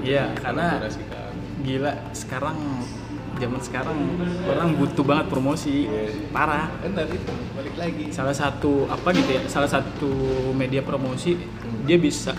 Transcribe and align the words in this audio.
Iya, 0.00 0.32
karena 0.40 0.80
gila 1.60 1.92
sekarang 2.16 2.56
zaman 3.36 3.60
sekarang 3.60 3.96
orang 4.48 4.72
butuh 4.80 5.04
banget 5.04 5.28
promosi. 5.28 5.84
Parah. 6.32 6.72
Benar 6.80 7.12
itu 7.12 7.28
balik 7.52 7.76
lagi 7.76 8.08
salah 8.08 8.32
satu 8.32 8.88
apa 8.88 9.12
gitu 9.12 9.36
ya 9.36 9.44
salah 9.52 9.68
satu 9.68 10.08
media 10.56 10.80
promosi 10.80 11.36
dia 11.84 12.00
bisa 12.00 12.32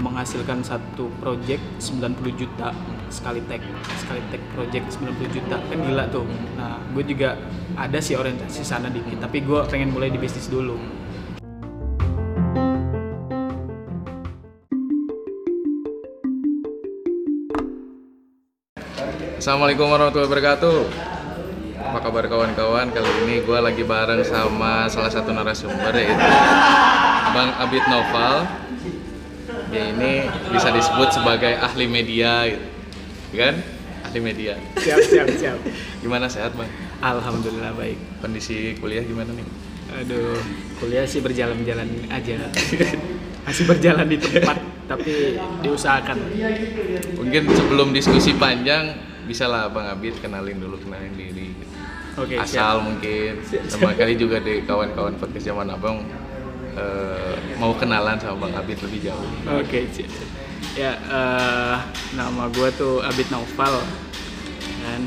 menghasilkan 0.00 0.64
satu 0.64 1.12
project 1.20 1.60
90 1.84 2.32
juta 2.32 2.72
sekali 3.12 3.44
tag 3.44 3.60
sekali 4.00 4.24
tag 4.32 4.40
project 4.56 4.88
90 5.04 5.36
juta. 5.36 5.60
Kan 5.68 5.84
gila 5.84 6.08
tuh. 6.08 6.24
Nah 6.56 6.80
gue 6.96 7.04
juga 7.04 7.36
ada 7.76 8.00
sih 8.00 8.16
orientasi 8.16 8.64
sana 8.64 8.88
dikit 8.88 9.20
tapi 9.20 9.44
gue 9.44 9.60
pengen 9.68 9.92
mulai 9.92 10.08
di 10.08 10.16
bisnis 10.16 10.48
dulu 10.48 11.04
Assalamualaikum 19.46 19.86
warahmatullahi 19.86 20.26
wabarakatuh 20.26 20.78
Apa 21.78 21.98
kabar 22.02 22.26
kawan-kawan? 22.26 22.90
Kali 22.90 23.10
ini 23.22 23.46
gue 23.46 23.58
lagi 23.62 23.86
bareng 23.86 24.26
sama 24.26 24.90
salah 24.90 25.06
satu 25.06 25.30
narasumber 25.30 25.94
yaitu 25.94 26.18
Bang 27.30 27.54
Abid 27.54 27.86
Noval 27.86 28.42
Dia 29.70 29.94
ini 29.94 30.26
bisa 30.50 30.74
disebut 30.74 31.14
sebagai 31.14 31.62
ahli 31.62 31.86
media 31.86 32.50
gitu 32.50 32.66
Kan? 33.38 33.62
Ahli 34.10 34.18
media 34.18 34.58
siap 34.82 34.98
siap 35.06 35.30
siap 35.38 35.62
Gimana 36.02 36.26
sehat 36.26 36.50
bang? 36.58 36.66
alhamdulillah 36.98 37.70
baik 37.78 38.02
Kondisi 38.18 38.74
kuliah 38.82 39.06
gimana 39.06 39.30
nih? 39.30 39.46
aduh 39.94 40.42
kuliah 40.82 41.06
sih 41.06 41.22
berjalan-jalan 41.22 41.86
aja 42.10 42.50
masih 43.46 43.64
berjalan 43.70 44.10
di 44.10 44.18
tempat 44.18 44.58
tapi 44.90 45.38
diusahakan 45.62 46.34
Mungkin 47.14 47.42
sebelum 47.54 47.94
diskusi 47.94 48.34
panjang 48.34 49.14
bisa 49.26 49.50
lah 49.50 49.68
Bang 49.68 49.90
Abid 49.90 50.16
kenalin 50.22 50.56
dulu 50.62 50.78
kenalin 50.80 51.12
diri. 51.18 51.52
Gitu. 51.52 51.64
oke 52.16 52.34
siap. 52.46 52.46
Asal 52.46 52.74
mungkin. 52.86 53.32
Sama 53.68 53.92
kali 53.92 54.14
juga 54.16 54.40
di 54.40 54.64
kawan-kawan 54.64 55.18
podcast 55.20 55.44
zaman 55.44 55.68
abang 55.68 56.00
eh, 56.78 57.34
mau 57.60 57.74
kenalan 57.76 58.16
sama 58.16 58.48
bang 58.48 58.54
Abid 58.56 58.78
lebih 58.86 59.12
jauh. 59.12 59.28
Oke, 59.60 59.90
siap. 59.92 60.08
ya 60.78 60.92
eh, 60.96 61.76
nama 62.16 62.48
gue 62.48 62.68
tuh 62.78 63.04
Abid 63.04 63.28
Naufal. 63.28 63.82
Kan 64.86 65.04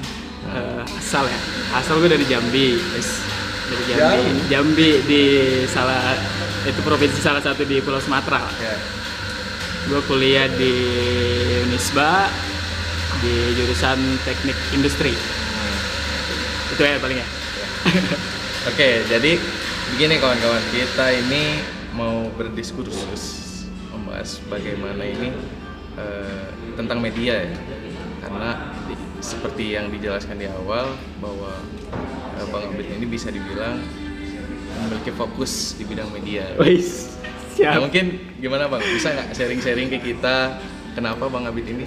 Eh, 0.49 0.83
asal 0.97 1.29
ya. 1.29 1.39
Asal 1.77 2.01
gue 2.01 2.09
dari 2.09 2.25
Jambi. 2.25 2.79
Dari 3.69 3.83
Jambi. 3.85 4.29
Jambi 4.49 4.89
di 5.05 5.23
salah 5.69 6.17
itu 6.65 6.79
provinsi 6.81 7.19
salah 7.21 7.43
satu 7.43 7.67
di 7.67 7.77
Pulau 7.83 8.01
Sumatera. 8.01 8.41
Ya. 8.57 8.75
Gue 9.89 10.01
kuliah 10.09 10.49
di 10.49 10.73
Unisba 11.69 12.29
di 13.19 13.33
jurusan 13.53 13.97
teknik 14.23 14.55
industri. 14.71 15.13
Itu 16.71 16.81
ya 16.81 16.97
paling 16.97 17.19
ya. 17.19 17.27
Oke 18.69 19.03
jadi 19.07 19.31
begini 19.95 20.19
kawan-kawan 20.19 20.63
kita 20.69 21.05
ini 21.15 21.63
mau 21.91 22.27
berdiskursus 22.35 23.47
membahas 23.89 24.39
bagaimana 24.45 25.03
ini 25.03 25.31
eh, 25.95 26.47
tentang 26.75 26.99
media 26.99 27.43
ya. 27.43 27.57
Karena 28.19 28.49
di- 28.85 28.97
seperti 29.19 29.75
yang 29.75 29.91
dijelaskan 29.91 30.39
di 30.39 30.47
awal 30.47 30.95
bahwa 31.19 31.51
eh, 32.39 32.45
bang 32.47 32.63
Abid 32.71 32.87
ini 32.95 33.05
bisa 33.05 33.27
dibilang 33.27 33.79
memiliki 34.79 35.11
fokus 35.11 35.75
di 35.75 35.83
bidang 35.83 36.07
media. 36.09 36.55
Wis, 36.55 37.19
Ya, 37.59 37.75
mungkin 37.75 38.15
gimana 38.39 38.71
bang? 38.71 38.79
Bisa 38.79 39.11
nggak 39.11 39.35
sharing-sharing 39.35 39.91
ke 39.91 39.99
kita 39.99 40.63
kenapa 40.95 41.27
bang 41.27 41.43
Abid 41.43 41.67
ini 41.67 41.83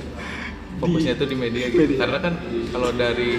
fokusnya 0.83 1.14
tuh 1.14 1.27
di 1.30 1.36
media 1.38 1.64
gitu? 1.70 1.78
media. 1.86 1.98
Karena 2.02 2.19
kan 2.19 2.34
kalau 2.75 2.91
dari 2.91 3.33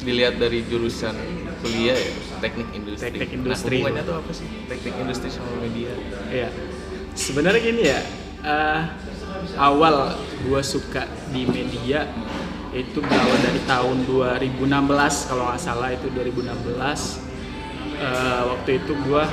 dilihat 0.00 0.40
dari 0.40 0.64
jurusan 0.64 1.12
kuliah 1.60 1.98
ya 1.98 2.12
teknik 2.40 2.68
industri. 2.72 3.04
Teknik 3.12 3.30
industri. 3.36 3.76
Nah, 3.76 3.82
hubungannya 3.84 4.04
tuh 4.06 4.16
apa 4.16 4.32
sih 4.32 4.46
teknik 4.64 4.94
industri 4.96 5.28
sama 5.28 5.52
media? 5.60 5.92
Iya. 6.32 6.48
Sebenarnya 7.12 7.60
gini 7.60 7.82
ya, 7.84 8.00
eh, 8.46 8.80
awal 9.60 10.16
gua 10.46 10.62
suka 10.64 11.04
di 11.34 11.44
media 11.44 12.08
itu 12.70 13.02
berawal 13.02 13.38
dari 13.42 13.60
tahun 13.66 13.96
2016 14.06 15.26
kalau 15.26 15.50
nggak 15.50 15.60
salah 15.60 15.90
itu 15.90 16.06
2016 16.14 17.26
Eh, 18.00 18.42
waktu 18.48 18.80
itu 18.80 18.96
gua 19.04 19.28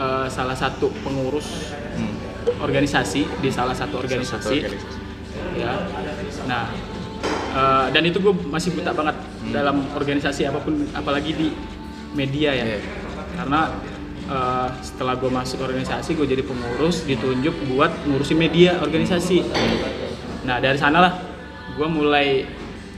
eh, 0.00 0.26
salah 0.32 0.56
satu 0.56 0.88
pengurus 1.04 1.76
Hmm. 1.90 2.16
organisasi 2.64 3.28
di 3.44 3.52
salah 3.52 3.76
satu 3.76 4.00
Satu 4.00 4.08
organisasi 4.08 4.56
organisasi. 4.64 5.09
Ya. 5.56 5.72
Nah 6.46 6.64
eh, 7.54 7.86
dan 7.92 8.02
itu 8.06 8.18
gue 8.22 8.34
masih 8.48 8.74
buta 8.74 8.94
banget 8.94 9.16
dalam 9.50 9.86
organisasi 9.94 10.46
apa 10.46 10.58
pun 10.62 10.86
apalagi 10.94 11.32
di 11.34 11.48
media 12.14 12.54
ya. 12.54 12.64
Iya. 12.66 12.80
karena 13.38 13.60
eh, 14.26 14.68
setelah 14.82 15.14
gue 15.16 15.30
masuk 15.30 15.62
organisasi 15.62 16.18
gue 16.18 16.26
jadi 16.26 16.42
pengurus 16.42 17.06
ditunjuk 17.06 17.54
buat 17.74 17.90
ngurusin 18.06 18.38
media 18.38 18.78
organisasi. 18.82 19.46
Nah 20.46 20.56
dari 20.58 20.78
sanalah 20.78 21.20
gue 21.74 21.88
mulai 21.88 22.44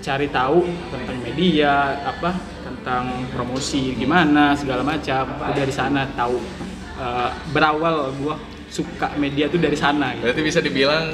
cari 0.02 0.26
tahu 0.34 0.66
tentang 0.90 1.18
media 1.22 1.94
apa 2.02 2.34
tentang 2.66 3.30
promosi 3.30 3.94
gimana 3.94 4.58
segala 4.58 4.82
macam. 4.82 5.22
Gua 5.38 5.54
dari 5.54 5.70
sana 5.70 6.08
tahu 6.18 6.36
eh, 6.98 7.30
berawal 7.54 8.10
gue 8.18 8.34
suka 8.72 9.14
media 9.20 9.46
tuh 9.46 9.60
dari 9.62 9.78
sana. 9.78 10.16
Gitu 10.16 10.24
Berarti 10.26 10.42
bisa 10.42 10.58
dibilang 10.64 11.12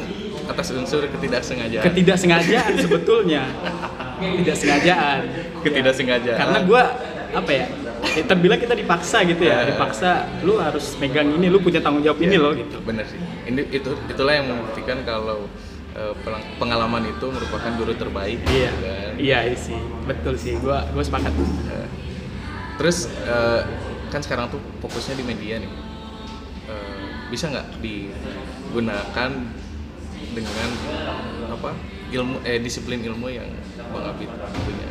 atas 0.48 0.72
unsur 0.72 1.04
ketidaksengajaan. 1.06 1.84
ketidaksengajaan 1.84 2.72
sebetulnya 2.82 3.44
ketidaksengajaan 4.18 5.20
Ketidaksengajaan. 5.60 6.38
karena 6.38 6.58
gue 6.60 6.82
apa 7.30 7.50
ya 7.50 7.66
ya 8.08 8.22
terbilang 8.24 8.56
kita 8.56 8.72
dipaksa 8.72 9.20
gitu 9.22 9.42
ya 9.42 9.60
Eh. 9.60 9.70
dipaksa 9.70 10.10
lu 10.40 10.56
harus 10.56 10.96
megang 10.96 11.28
ini 11.30 11.46
lu 11.46 11.58
punya 11.58 11.78
tanggung 11.78 12.00
jawab 12.00 12.18
ini 12.18 12.32
Ya, 12.32 12.40
loh 12.40 12.52
gitu 12.52 12.78
Bener 12.80 13.04
sih. 13.04 13.18
Ini 13.44 13.60
itu 13.68 13.90
itulah 14.06 14.32
yang 14.32 14.46
membuktikan 14.46 15.02
kalau 15.02 15.44
eh, 15.92 16.14
pengalaman 16.56 17.04
itu 17.06 17.26
merupakan 17.26 17.70
guru 17.74 17.92
terbaik. 17.92 18.38
iya 18.48 18.70
kan? 18.72 19.12
iya 19.18 19.38
iya 19.44 19.58
sih 19.58 19.76
betul 20.04 20.34
sih 20.34 20.56
gue 20.56 20.78
gue 20.88 21.04
sepakat 21.04 21.32
Ya. 21.34 21.84
Terus 22.76 22.98
eh, 23.22 23.60
kan 24.08 24.20
sekarang 24.20 24.48
tuh 24.48 24.62
fokusnya 24.80 25.14
di 25.14 25.24
media 25.24 25.58
nih. 25.58 25.68
Eh, 26.66 27.02
bisa 27.28 27.50
nggak 27.50 27.82
digunakan 27.82 29.30
dengan 30.32 30.68
apa 31.48 31.70
ilmu 32.08 32.40
eh 32.42 32.58
disiplin 32.58 33.02
ilmu 33.02 33.28
yang 33.28 33.48
bang 33.76 34.04
Abid 34.04 34.28
punya. 34.64 34.88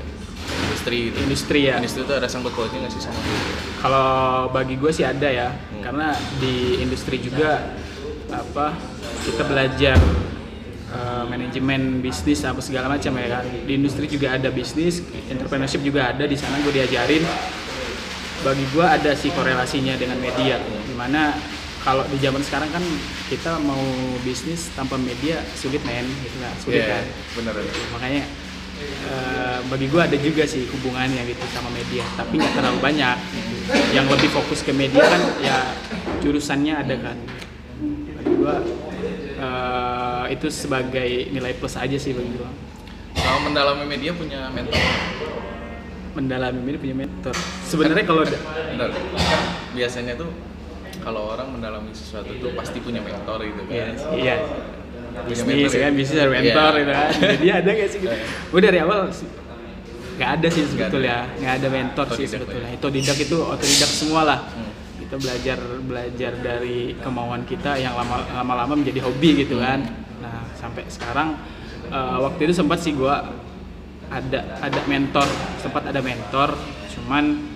Industri 0.47 1.11
itu. 1.11 1.17
industri 1.19 1.59
ya. 1.67 1.75
Industri 1.75 2.07
itu 2.07 2.13
ada 2.15 2.27
sangkut 2.27 2.55
pautnya 2.55 2.79
nggak 2.88 2.93
sih 2.93 3.03
sama 3.03 3.19
kalau 3.77 4.07
bagi 4.49 4.79
gue 4.79 4.89
sih 4.89 5.03
ada 5.03 5.27
ya 5.27 5.49
Hmm. 5.51 5.83
karena 5.83 6.07
di 6.39 6.81
industri 6.81 7.19
juga 7.19 7.75
apa 8.27 8.73
kita 9.23 9.43
belajar 9.43 9.95
eh, 10.88 11.23
manajemen 11.27 11.99
bisnis 11.99 12.41
apa 12.41 12.63
segala 12.63 12.88
macam 12.89 13.11
ya 13.13 13.27
kan. 13.29 13.44
Di 13.44 13.71
industri 13.75 14.07
juga 14.07 14.33
ada 14.33 14.47
bisnis 14.49 15.03
entrepreneurship 15.27 15.83
juga 15.83 16.09
ada 16.09 16.23
di 16.23 16.33
sana 16.33 16.57
gue 16.63 16.71
diajarin. 16.71 17.23
Bagi 18.38 18.65
gue 18.71 18.85
ada 18.85 19.11
sih 19.13 19.33
korelasinya 19.33 19.97
dengan 19.97 20.15
media 20.17 20.61
di 20.61 20.94
mana 20.95 21.35
kalau 21.88 22.03
di 22.03 22.20
zaman 22.20 22.44
sekarang 22.44 22.68
kan 22.68 22.84
kita 23.31 23.64
mau 23.64 23.80
bisnis 24.22 24.68
tanpa 24.75 25.00
media 25.00 25.40
sulit 25.56 25.80
men. 25.88 26.03
Gitu 26.20 26.36
kan 26.38 26.53
sulit 26.59 26.84
Iya, 26.84 26.92
kan. 26.92 27.03
bener. 27.40 27.53
makanya 27.96 28.24
eh, 29.08 29.58
bagi 29.66 29.88
gue 29.88 30.02
ada 30.03 30.18
juga 30.20 30.44
sih 30.44 30.68
hubungannya 30.68 31.24
gitu 31.24 31.40
sama 31.56 31.72
media 31.72 32.03
tapi 32.14 32.36
nggak 32.36 32.53
terlalu 32.53 32.80
banyak. 32.84 33.18
Yang 33.96 34.06
lebih 34.12 34.30
fokus 34.36 34.59
ke 34.62 34.75
media 34.75 35.00
kan 35.00 35.22
ya 35.40 35.58
jurusannya 36.20 36.74
ada 36.75 36.96
kan. 37.00 37.18
Bagi 38.19 38.33
gue 38.36 38.56
eh, 39.40 40.24
itu 40.36 40.48
sebagai 40.51 41.07
nilai 41.31 41.56
plus 41.56 41.80
aja 41.80 41.95
sih 41.95 42.12
bagi 42.12 42.36
gue 42.36 42.51
Kalau 43.16 43.40
mendalami 43.48 43.88
media 43.88 44.12
punya 44.12 44.51
mentor. 44.51 44.75
mendalami 46.19 46.60
media 46.60 46.80
punya 46.83 46.95
mentor. 46.98 47.36
Sebenarnya 47.63 48.04
kalau 48.04 48.28
biasanya 49.72 50.18
tuh 50.18 50.28
kalau 51.07 51.31
orang 51.31 51.48
mendalami 51.56 51.95
sesuatu 51.95 52.36
tuh 52.36 52.51
pasti 52.51 52.83
punya 52.83 53.00
mentor 53.00 53.39
gitu 53.39 53.63
kan. 53.63 53.71
iya 53.71 53.86
iya. 54.12 54.36
Punya 54.44 55.24
bisnis 55.24 55.48
mentor 55.48 55.71
ya? 55.71 55.80
kan 55.88 55.92
bisnis 55.95 56.18
ada 56.19 56.31
mentor 56.36 56.71
Iya. 56.75 56.80
gitu 56.83 56.92
kan. 56.92 57.09
Jadi 57.39 57.48
ada 57.50 57.69
gak 57.71 57.89
sih 57.89 58.00
Iya. 58.04 58.15
gue 58.51 58.62
dari 58.62 58.77
awal 58.83 59.00
sih, 59.09 59.30
nggak 60.19 60.30
ada 60.36 60.48
sih 60.51 60.63
sebetulnya. 60.68 61.18
Nggak 61.39 61.54
ada 61.57 61.68
mentor 61.71 62.06
sih 62.12 62.13
Otodidak 62.27 62.31
sebetulnya. 62.36 62.69
Itu 62.75 62.88
didak 62.92 63.18
itu 63.18 63.38
otodidak 63.39 63.92
semua 63.92 64.21
lah. 64.27 64.39
Hmm. 64.51 64.75
kita 65.00 65.15
belajar 65.24 65.56
belajar 65.88 66.31
dari 66.44 66.92
kemauan 67.00 67.48
kita 67.48 67.80
yang 67.80 67.95
lama 67.95 68.27
lama-lama 68.36 68.75
menjadi 68.75 69.07
hobi 69.07 69.39
gitu 69.39 69.63
kan. 69.63 69.88
Nah 70.19 70.44
sampai 70.59 70.83
sekarang 70.92 71.39
eh, 71.88 72.18
waktu 72.19 72.51
itu 72.51 72.59
sempat 72.59 72.83
sih 72.83 72.92
gua 72.92 73.24
ada 74.12 74.59
ada 74.59 74.80
mentor 74.83 75.24
sempat 75.63 75.88
ada 75.88 76.04
mentor. 76.04 76.59
Cuman 76.92 77.46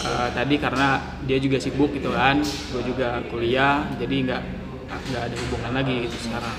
eh, 0.00 0.28
tadi 0.32 0.54
karena 0.56 1.00
dia 1.24 1.38
juga 1.40 1.60
sibuk 1.60 1.92
gitu 1.92 2.12
kan 2.12 2.40
gue 2.42 2.82
juga 2.84 3.20
kuliah 3.28 3.86
jadi 3.96 4.16
nggak 4.26 4.42
nggak 4.90 5.22
ada 5.30 5.36
hubungan 5.48 5.72
lagi 5.76 5.94
gitu 6.08 6.16
sekarang 6.30 6.56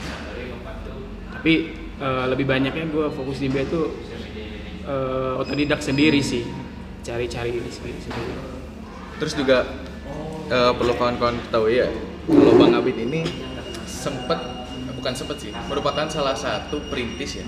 tapi 1.36 1.54
eh, 2.00 2.26
lebih 2.30 2.46
banyaknya 2.46 2.86
gue 2.90 3.06
fokus 3.12 3.42
di 3.42 3.50
MBA 3.50 3.64
itu 3.66 3.82
eh, 4.86 5.42
otodidak 5.42 5.82
sendiri 5.84 6.22
sih 6.22 6.46
cari-cari 7.02 7.58
sendiri 7.70 7.98
sendiri 7.98 8.62
Terus 9.22 9.38
juga 9.38 9.70
eh, 10.50 10.74
perlu 10.74 10.98
kawan-kawan 10.98 11.38
ketahui 11.46 11.78
ya, 11.78 11.94
kalau 12.26 12.58
Bang 12.58 12.74
Abid 12.74 12.98
ini 12.98 13.22
sempet 13.86 14.42
bukan 14.98 15.14
sempet 15.14 15.38
sih, 15.38 15.54
merupakan 15.70 16.10
salah 16.10 16.34
satu 16.34 16.82
perintis 16.90 17.38
ya. 17.38 17.46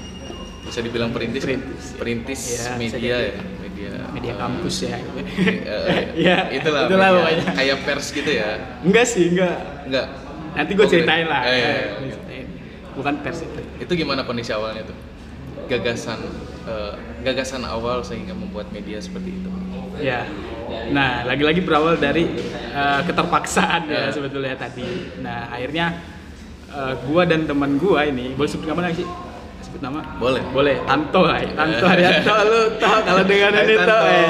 Bisa 0.70 0.86
dibilang 0.86 1.10
perintis, 1.10 1.42
kan? 1.42 1.58
Perintis, 1.58 1.82
ya. 1.82 1.98
perintis 1.98 2.40
Iya, 2.46 2.62
bisa 2.62 2.72
media 2.78 3.16
ya, 3.18 3.34
media. 3.74 3.92
media 4.10 4.32
eh, 4.32 4.38
kampus 4.38 4.76
ya 4.80 4.96
eh, 4.96 6.02
Iya, 6.16 6.38
itulah, 6.58 6.86
itulah 6.86 7.10
media. 7.10 7.18
pokoknya. 7.20 7.46
kayak 7.54 7.78
pers 7.84 8.08
gitu 8.10 8.32
ya. 8.32 8.50
enggak 8.80 9.06
sih 9.06 9.26
enggak 9.30 9.56
Enggak. 9.84 10.08
nanti 10.54 10.72
gue 10.72 10.86
Oh, 10.86 10.88
ceritain 10.88 11.26
lah 11.26 11.42
eh, 11.44 11.58
iya. 11.58 11.72
ceritain. 12.14 12.46
bukan 12.94 13.14
pers 13.20 13.40
itu 13.42 13.62
Itu 13.80 13.92
gimana 13.96 14.22
kondisi 14.22 14.50
awalnya 14.50 14.86
tuh? 14.86 14.98
Gagasan 15.66 16.20
eh, 16.64 16.94
gagasan 17.22 17.64
awal 17.64 18.00
sehingga 18.02 18.32
membuat 18.32 18.70
media 18.70 18.98
seperti 18.98 19.34
itu. 19.34 19.50
Ya. 19.96 20.26
Nah, 20.90 21.22
lagi-lagi 21.24 21.62
berawal 21.62 21.96
dari 21.96 22.26
eh, 22.70 23.02
keterpaksaan 23.04 23.86
ya 23.86 24.08
Ya. 24.08 24.12
sebetulnya 24.12 24.54
tadi. 24.54 24.86
Nah, 25.20 25.50
akhirnya 25.50 26.02
eh, 26.68 26.94
gua 27.04 27.24
dan 27.24 27.44
teman 27.44 27.76
gua 27.76 28.04
ini, 28.04 28.34
boleh 28.34 28.48
sebut 28.48 28.66
nama 28.66 28.92
sih? 28.92 29.06
Sebut 29.74 29.90
nama? 29.90 30.06
Boleh. 30.22 30.46
Boleh. 30.54 30.78
Tanto, 30.86 31.26
ay. 31.26 31.50
Tanto 31.58 31.82
Haryanto 31.90 32.36
lu 32.54 32.62
tau 32.78 33.02
kalau 33.02 33.26
dengan 33.26 33.58
ini. 33.58 33.74
Tanto. 33.74 33.98
Eh. 34.06 34.30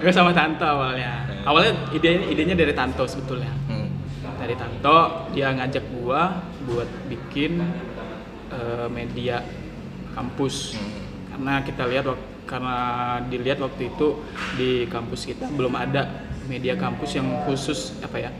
Gue 0.00 0.08
sama 0.08 0.32
Tanto 0.32 0.64
awalnya. 0.64 1.28
Awalnya 1.44 1.92
idenya 1.92 2.24
idenya 2.32 2.56
dari 2.56 2.72
Tanto 2.72 3.04
sebetulnya. 3.04 3.52
Hmm. 3.68 3.92
Dari 4.40 4.56
Tanto 4.56 5.28
dia 5.36 5.52
ngajak 5.52 5.84
gua 5.92 6.40
buat 6.64 6.88
bikin 7.12 7.60
eh, 8.48 8.88
media 8.88 9.44
kampus 10.16 10.72
Hmm. 10.80 11.04
karena 11.36 11.52
kita 11.68 11.84
lihat 11.84 12.06
karena 12.48 12.76
dilihat 13.28 13.60
waktu 13.60 13.92
itu 13.92 14.24
di 14.56 14.88
kampus 14.88 15.28
kita 15.28 15.52
belum 15.52 15.76
ada 15.76 16.24
media 16.48 16.80
kampus 16.80 17.18
yang 17.18 17.44
khusus 17.44 17.98
apa 18.00 18.16
ya 18.20 18.30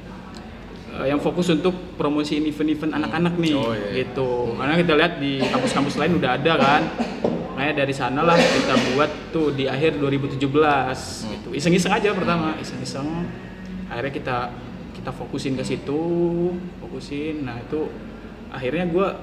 eh, 1.03 1.07
yang 1.11 1.19
fokus 1.19 1.51
untuk 1.51 1.75
promosi 1.99 2.39
event-event 2.39 2.93
anak-anak 2.95 3.35
nih 3.39 3.55
Oh, 3.55 3.73
iya, 3.75 3.87
iya. 3.91 4.05
gitu. 4.05 4.55
Karena 4.55 4.75
kita 4.79 4.93
lihat 4.95 5.13
di 5.19 5.33
kampus-kampus 5.43 5.95
lain 5.99 6.13
udah 6.19 6.31
ada 6.39 6.53
kan? 6.55 6.83
Makanya 7.55 7.87
dari 7.87 7.95
sana 7.95 8.21
lah 8.27 8.35
kita 8.35 8.75
buat 8.93 9.11
tuh 9.31 9.55
di 9.55 9.71
akhir 9.71 10.03
2017 10.03 10.43
gitu. 11.31 11.49
Iseng-iseng 11.55 11.95
aja 11.95 12.11
pertama 12.11 12.59
iseng-iseng. 12.59 13.07
Akhirnya 13.87 14.11
kita 14.11 14.37
kita 14.95 15.11
fokusin 15.15 15.55
ke 15.55 15.63
situ 15.63 16.03
fokusin. 16.83 17.47
Nah 17.47 17.63
itu 17.63 17.87
akhirnya 18.51 18.91
gua 18.91 19.15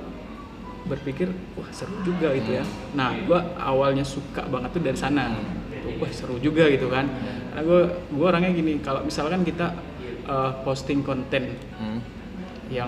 berpikir 0.82 1.30
wah 1.60 1.68
seru 1.76 1.94
juga 2.08 2.32
gitu 2.34 2.56
ya. 2.56 2.64
Nah 2.96 3.12
gua 3.28 3.52
awalnya 3.60 4.08
suka 4.08 4.48
banget 4.48 4.80
tuh 4.80 4.82
dari 4.82 4.96
sana. 4.96 5.36
Tuh, 5.84 6.00
wah 6.00 6.12
seru 6.16 6.40
juga 6.40 6.72
gitu 6.72 6.88
kan. 6.88 7.12
Karena 7.52 7.62
gua 7.68 7.82
gua 8.16 8.26
orangnya 8.32 8.56
gini 8.56 8.80
kalau 8.80 9.04
misalkan 9.04 9.44
kita 9.44 9.76
eh, 10.32 10.52
posting 10.64 11.04
konten 11.04 11.60
Hmm. 11.76 12.00
yang 12.70 12.88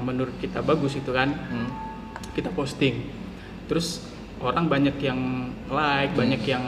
menurut 0.00 0.38
kita 0.38 0.62
bagus 0.62 0.94
itu 0.94 1.10
kan 1.10 1.26
Hmm. 1.28 1.68
kita 2.32 2.48
posting 2.50 3.02
terus 3.66 4.06
orang 4.38 4.64
banyak 4.64 4.94
yang 4.98 5.18
like 5.66 6.14
banyak 6.14 6.38
yang 6.46 6.62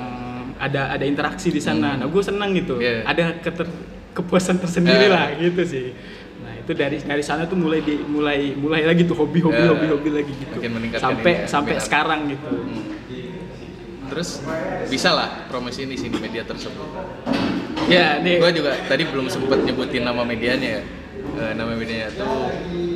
ada 0.58 0.90
ada 0.90 1.04
interaksi 1.04 1.48
di 1.48 1.58
sana 1.58 1.94
nah 1.94 2.04
gue 2.04 2.20
senang 2.20 2.50
gitu 2.52 2.76
Iya. 2.76 3.06
ada 3.06 3.38
keter, 3.38 3.70
kepuasan 4.12 4.58
tersendiri 4.58 5.06
Eh. 5.06 5.08
lah 5.08 5.30
gitu 5.32 5.62
sih 5.64 5.94
nah 6.40 6.52
itu 6.52 6.72
dari 6.72 6.98
dari 6.98 7.22
sana 7.22 7.46
tuh 7.46 7.54
mulai 7.54 7.80
di 7.80 7.96
mulai 8.02 8.52
mulai 8.54 8.82
lagi 8.82 9.06
tuh 9.06 9.14
hobi 9.14 9.40
hobi 9.40 9.56
Eh. 9.56 9.68
hobi 9.68 9.86
hobi 9.86 10.10
lagi 10.12 10.32
gitu 10.34 10.56
sampai 10.98 11.32
ini 11.32 11.38
ya, 11.38 11.46
sampai 11.46 11.72
minat. 11.72 11.84
sekarang 11.86 12.20
gitu 12.28 12.50
Hmm. 12.50 12.84
Terus 14.10 14.42
bisa 14.90 15.14
lah 15.14 15.46
promosiin 15.46 15.86
di 15.86 15.94
sini 15.94 16.18
media 16.18 16.42
tersebut. 16.42 16.82
Ya 17.90 18.06
nih 18.18 18.38
Gue 18.38 18.50
juga 18.54 18.72
tadi 18.86 19.02
belum 19.04 19.26
sempet 19.26 19.58
nyebutin 19.60 20.02
nama 20.02 20.22
medianya 20.22 20.78
ya. 20.78 20.82
Eh, 21.30 21.52
nama 21.52 21.72
medianya 21.72 22.08
tuh 22.12 22.48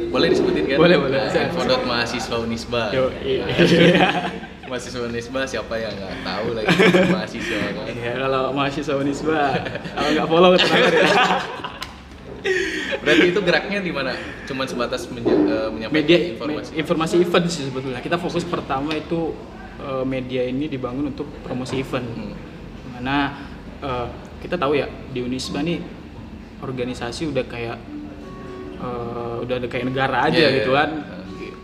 boleh 0.09 0.27
disebutin 0.29 0.65
kan? 0.67 0.79
Boleh, 0.79 0.97
boleh. 0.97 1.19
Nah, 1.19 1.43
info 1.45 1.61
mahasiswa 1.83 2.37
Unisba. 2.39 2.83
yo 2.91 3.11
iya 3.21 3.45
mahasiswa 4.71 5.05
Unisba 5.05 5.45
siapa 5.45 5.75
yang 5.77 5.93
nggak 5.93 6.15
tahu 6.23 6.47
lagi 6.53 6.73
mahasiswa 7.11 7.59
kan? 7.69 7.85
Iya, 7.91 8.13
kalau 8.17 8.43
mahasiswa 8.53 8.95
Unisba 8.97 9.41
kalau 9.91 10.09
nggak 10.11 10.27
follow 10.27 10.51
tenang 10.55 10.81
aja 10.81 11.01
Berarti 12.97 13.27
itu 13.27 13.41
geraknya 13.41 13.81
di 13.81 13.89
mana? 13.89 14.13
Cuman 14.45 14.65
sebatas 14.65 15.09
menye- 15.09 15.33
eh, 15.47 15.69
menyampaikan 15.69 15.97
media 15.99 16.19
informasi. 16.31 16.71
me- 16.71 16.77
informasi 16.79 17.15
event 17.19 17.47
sih 17.47 17.63
sebetulnya 17.65 18.01
kita 18.01 18.17
fokus 18.17 18.45
pertama 18.45 18.93
itu 18.93 19.33
eh, 19.79 20.05
media 20.05 20.43
ini 20.43 20.65
dibangun 20.67 21.11
untuk 21.11 21.29
promosi 21.43 21.77
event 21.77 22.05
Hmm. 22.07 22.33
mana 22.95 23.17
kita 24.45 24.55
tahu 24.55 24.77
ya 24.77 24.85
di 25.11 25.19
Unisba 25.19 25.59
nih 25.59 25.81
organisasi 26.61 27.33
udah 27.33 27.45
kayak 27.45 27.77
eh, 28.77 29.35
udah 29.41 29.55
ada 29.57 29.67
kayak 29.67 29.89
negara 29.89 30.29
aja 30.29 30.37
Iya, 30.39 30.49
gitu 30.61 30.71
iya. 30.71 30.79
kan 30.79 30.91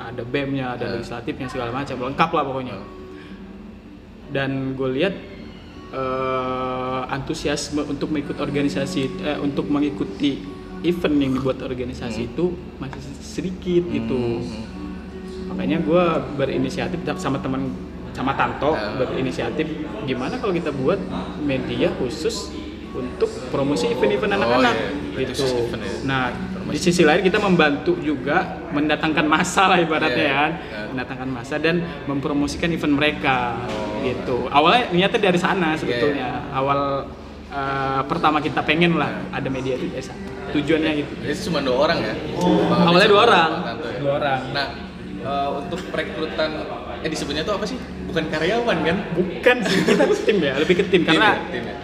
ada 0.01 0.23
BEM-nya, 0.25 0.67
ada 0.75 0.85
Iya. 0.87 0.93
legislatifnya 0.97 1.47
segala 1.47 1.71
macam 1.71 1.97
lengkap 2.01 2.31
lah 2.31 2.43
pokoknya 2.43 2.77
dan 4.31 4.51
gue 4.73 4.89
lihat 4.95 5.15
eh, 5.91 7.01
antusiasme 7.11 7.83
untuk 7.83 8.09
mengikut 8.09 8.39
organisasi 8.39 9.03
eh, 9.21 9.39
untuk 9.39 9.67
mengikuti 9.67 10.39
event 10.81 11.17
yang 11.19 11.33
dibuat 11.35 11.61
organisasi 11.61 12.21
Hmm. 12.23 12.29
itu 12.31 12.45
masih 12.79 13.01
sedikit 13.21 13.85
gitu 13.87 14.41
Hmm. 14.41 14.65
makanya 15.51 15.83
gue 15.83 16.05
berinisiatif 16.37 16.97
sama 17.19 17.37
teman 17.37 17.75
sama 18.11 18.33
Tanto 18.33 18.71
Ah. 18.71 18.97
berinisiatif 18.97 19.67
gimana 20.03 20.39
kalau 20.39 20.51
kita 20.51 20.71
buat 20.73 20.99
media 21.43 21.91
khusus 21.93 22.55
untuk 22.91 23.31
promosi 23.51 23.87
event-event 23.91 24.33
Oh, 24.35 24.39
anak-anak 24.43 24.75
iya. 24.75 25.19
gitu. 25.23 25.33
Khusus 25.39 25.53
event 25.69 25.83
ya. 25.83 25.93
Nah 26.07 26.23
di 26.71 26.79
sisi 26.79 27.03
lain 27.03 27.23
kita 27.23 27.39
membantu 27.39 27.99
juga 27.99 28.63
mendatangkan 28.71 29.27
masa 29.27 29.67
lah 29.67 29.79
ibaratnya 29.79 30.23
Iya, 30.23 30.35
kan, 30.35 30.51
iya. 30.59 30.81
mendatangkan 30.95 31.29
masa 31.31 31.55
dan 31.59 31.83
mempromosikan 32.07 32.71
event 32.71 32.95
mereka 32.95 33.59
Oh. 33.67 34.03
gitu. 34.03 34.37
Awalnya 34.51 34.91
niatnya 34.91 35.21
dari 35.31 35.39
sana 35.39 35.75
sebetulnya. 35.75 36.51
Awal 36.51 37.07
eh, 37.51 38.01
pertama 38.07 38.39
kita 38.39 38.63
pengen 38.63 38.95
lah 38.95 39.11
ada 39.31 39.49
media 39.51 39.75
itu 39.75 39.91
sana. 39.99 40.19
Tujuannya 40.51 40.93
gitu. 40.99 41.13
Jadi 41.23 41.35
cuma 41.47 41.59
dua 41.63 41.77
orang 41.87 41.99
ya? 42.03 42.15
Bang 42.67 42.81
Awalnya 42.91 43.09
dua 43.11 43.21
orang. 43.23 43.51
Ya? 43.55 43.73
Dua 44.03 44.13
orang. 44.19 44.41
Nah, 44.51 44.67
eh, 45.23 45.49
untuk 45.63 45.81
perekrutan, 45.91 46.51
eh 47.03 47.09
disebutnya 47.11 47.43
tuh 47.47 47.55
apa 47.55 47.65
sih? 47.67 47.79
Bukan 48.11 48.27
karyawan 48.27 48.79
kan? 48.83 48.97
Bukan 49.15 49.57
sih 49.63 49.79
kita 49.87 50.05
tim 50.27 50.39
ya, 50.43 50.59
lebih 50.59 50.75
ke 50.83 50.85
tim 50.91 51.03
karena 51.07 51.39
Tim 51.39 51.39
ya? 51.39 51.51
Tim 51.55 51.65
ya? 51.71 51.77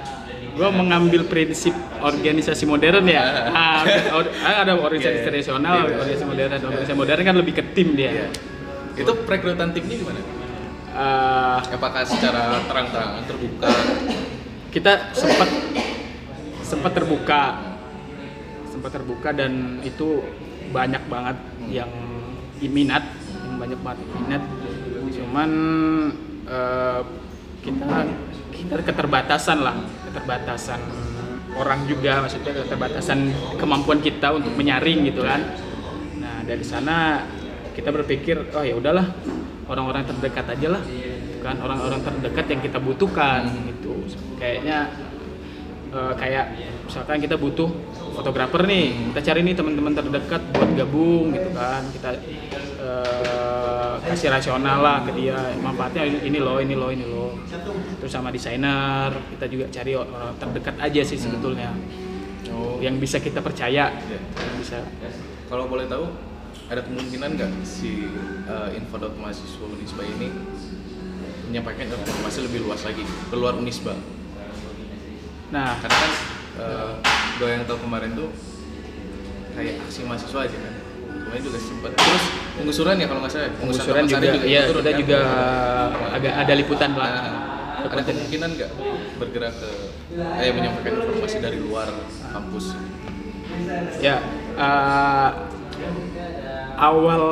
Gue 0.57 0.69
mengambil 0.73 1.29
prinsip 1.29 1.77
organisasi 2.01 2.65
modern 2.65 3.05
ya. 3.05 3.23
Ah, 3.47 3.85
or- 4.17 4.33
ada 4.41 4.73
organisasi 4.73 5.05
Iya, 5.05 5.21
iya. 5.21 5.27
tradisional, 5.27 5.77
ya. 5.85 5.95
organisasi 5.95 6.25
modern. 6.25 6.49
Organisasi 6.51 6.95
modern 6.95 7.21
kan 7.23 7.35
lebih 7.37 7.53
ke 7.53 7.65
tim 7.77 7.93
dia. 7.93 8.11
Iya. 8.11 8.29
Itu 8.97 9.13
perekrutan 9.23 9.77
timnya 9.77 10.01
gimana? 10.01 10.21
Eh, 10.97 11.59
Apakah 11.69 12.03
secara 12.03 12.65
terang-terangan 12.65 13.23
terbuka? 13.27 13.69
kita 14.73 15.13
sempat 15.13 15.49
sempat 16.61 16.93
terbuka, 16.93 17.43
sempat 18.67 18.91
terbuka 18.93 19.33
dan 19.33 19.81
itu 19.81 20.21
banyak 20.69 21.01
banget 21.07 21.37
yang 21.67 21.89
minat, 22.59 23.05
yang 23.41 23.57
banyak 23.57 23.81
banget 23.81 24.01
minat. 24.17 24.43
Cuman 25.13 25.51
eh, 26.45 27.01
kita 27.61 27.97
kita 28.53 28.75
keterbatasan 28.83 29.59
lah, 29.61 29.77
keterbatasan 30.17 30.81
orang 31.61 31.85
juga 31.85 32.25
maksudnya 32.25 32.57
keterbatasan 32.65 33.19
kemampuan 33.61 34.01
kita 34.01 34.33
untuk 34.33 34.57
menyaring 34.57 35.13
gitu 35.13 35.21
kan. 35.21 35.45
Nah 36.17 36.41
dari 36.49 36.65
sana 36.65 37.29
kita 37.77 37.93
berpikir 37.93 38.57
oh 38.57 38.65
ya 38.65 38.73
udahlah 38.73 39.05
orang-orang 39.69 40.09
terdekat 40.09 40.57
aja 40.57 40.81
lah, 40.81 40.83
gitu 40.89 41.45
kan 41.45 41.61
orang-orang 41.61 42.01
terdekat 42.01 42.49
yang 42.49 42.61
kita 42.65 42.79
butuhkan 42.81 43.45
gitu. 43.69 44.09
Kayaknya 44.41 44.89
eh, 45.93 46.13
kayak 46.17 46.45
misalkan 46.89 47.21
kita 47.21 47.37
butuh 47.37 47.69
fotografer 48.17 48.65
nih, 48.65 49.13
kita 49.13 49.21
cari 49.33 49.41
nih 49.45 49.55
teman-teman 49.55 49.93
terdekat 49.93 50.43
buat 50.57 50.71
gabung 50.73 51.37
gitu 51.37 51.51
kan. 51.53 51.85
Kita 51.93 52.11
eh, 52.81 53.93
kasih 54.09 54.33
rasional 54.33 54.81
lah 54.81 55.05
ke 55.05 55.13
dia, 55.13 55.37
manfaatnya 55.61 56.09
ini 56.09 56.39
loh, 56.41 56.57
ini 56.57 56.73
loh, 56.73 56.89
ini 56.89 57.05
loh. 57.05 57.37
Terus 58.01 58.13
sama 58.13 58.33
desainer, 58.33 59.13
kita 59.37 59.45
juga 59.53 59.69
cari 59.69 59.93
orang 59.93 60.33
terdekat 60.41 60.77
aja 60.81 61.03
sih 61.05 61.19
sebetulnya. 61.21 61.77
Oh. 62.57 62.81
Yang 62.81 62.97
bisa 63.05 63.17
kita 63.21 63.45
percaya, 63.45 63.93
Iya. 63.93 64.19
yang 64.33 64.57
bisa 64.57 64.81
Kalau 65.47 65.69
boleh 65.69 65.85
tahu, 65.85 66.09
ada 66.73 66.81
kemungkinan 66.83 67.37
nggak 67.37 67.53
si 67.63 68.09
uh, 68.49 68.73
info 68.73 68.97
mahasiswa 68.99 69.67
Unisba 69.71 70.03
ini 70.03 70.33
menyampaikan 71.47 71.87
informasi 71.87 72.43
lebih 72.43 72.67
luas 72.67 72.83
lagi 72.83 73.07
keluar 73.31 73.55
Unisba 73.55 73.95
Nah, 75.47 75.79
karena 75.79 75.95
kan 75.95 76.13
eh, 76.59 76.93
gue 77.37 77.49
yang 77.49 77.65
tahu 77.69 77.79
kemarin 77.85 78.11
tuh 78.17 78.31
kayak 79.53 79.81
aksi 79.85 80.01
mahasiswa 80.05 80.41
aja 80.49 80.57
kan. 80.57 80.75
Kemarin 81.27 81.43
juga 81.43 81.59
sempat 81.59 81.91
terus 81.99 82.25
penggusuran 82.57 82.95
ya 82.97 83.07
kalau 83.11 83.21
nggak 83.25 83.33
salah 83.35 83.51
penggusuran 83.59 84.03
Taman 84.07 84.09
juga, 84.09 84.19
Sari 84.21 84.49
iya 84.49 84.63
turun, 84.71 84.81
kita 84.81 84.91
kan? 84.91 85.01
juga 85.03 85.19
agak 86.15 86.35
ada 86.45 86.53
liputan 86.55 86.91
lah. 86.95 87.11
Nah, 87.11 87.35
ada 87.87 88.03
kemungkinan 88.03 88.51
nggak 88.57 88.71
bergerak 89.21 89.53
ke 89.59 89.71
eh 90.17 90.51
menyampaikan 90.55 90.93
informasi 90.97 91.37
dari 91.39 91.59
luar 91.61 91.89
kampus? 92.33 92.73
Ya, 94.01 94.23
eh, 94.57 95.31
awal 96.79 97.23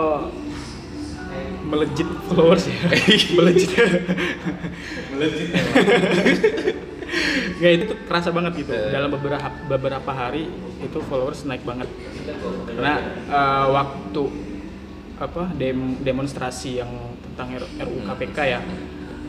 melejit 1.65 2.09
followers 2.29 2.69
ya, 2.69 2.77
melejit. 3.41 3.73
melejit 5.15 5.49
ya 7.63 7.69
itu 7.71 7.85
tuh 7.91 7.99
kerasa 8.07 8.31
banget 8.35 8.65
gitu. 8.65 8.73
Eh. 8.73 8.91
Dalam 8.91 9.11
beberapa 9.13 9.49
beberapa 9.71 10.11
hari 10.11 10.51
itu 10.83 10.99
followers 11.07 11.47
naik 11.47 11.63
banget. 11.63 11.89
Karena 12.69 12.95
eh, 13.31 13.67
waktu 13.71 14.23
apa 15.15 15.55
dem- 15.55 16.03
demonstrasi 16.03 16.83
yang 16.83 16.91
tentang 17.33 17.55
RUU 17.55 18.03
KPK 18.03 18.39
ya. 18.51 18.61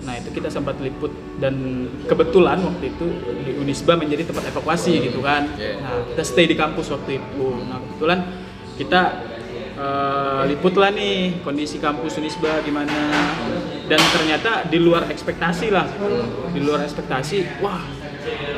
Nah 0.06 0.14
itu 0.22 0.30
kita 0.34 0.54
sempat 0.54 0.78
liput 0.78 1.10
dan 1.42 1.86
kebetulan 2.06 2.62
waktu 2.62 2.94
itu 2.94 3.06
di 3.42 3.52
Unisba 3.58 3.98
menjadi 3.98 4.30
tempat 4.30 4.54
evakuasi 4.54 5.02
gitu 5.02 5.22
kan. 5.26 5.50
Yeah. 5.58 5.82
Nah 5.82 6.06
kita 6.14 6.24
stay 6.26 6.46
di 6.46 6.54
kampus 6.58 6.94
waktu 6.94 7.22
itu. 7.22 7.46
Nah 7.66 7.82
kebetulan 7.82 8.20
kita 8.78 9.02
eh, 9.76 10.42
liput 10.50 10.74
lah 10.80 10.92
nih 10.92 11.44
kondisi 11.44 11.78
kampus 11.78 12.18
Unisba 12.20 12.64
gimana. 12.64 12.96
Dan 13.86 14.02
ternyata 14.02 14.66
di 14.66 14.82
luar 14.82 15.06
ekspektasi 15.12 15.70
lah, 15.70 15.86
di 16.50 16.60
luar 16.64 16.82
ekspektasi. 16.88 17.62
Wah 17.62 17.84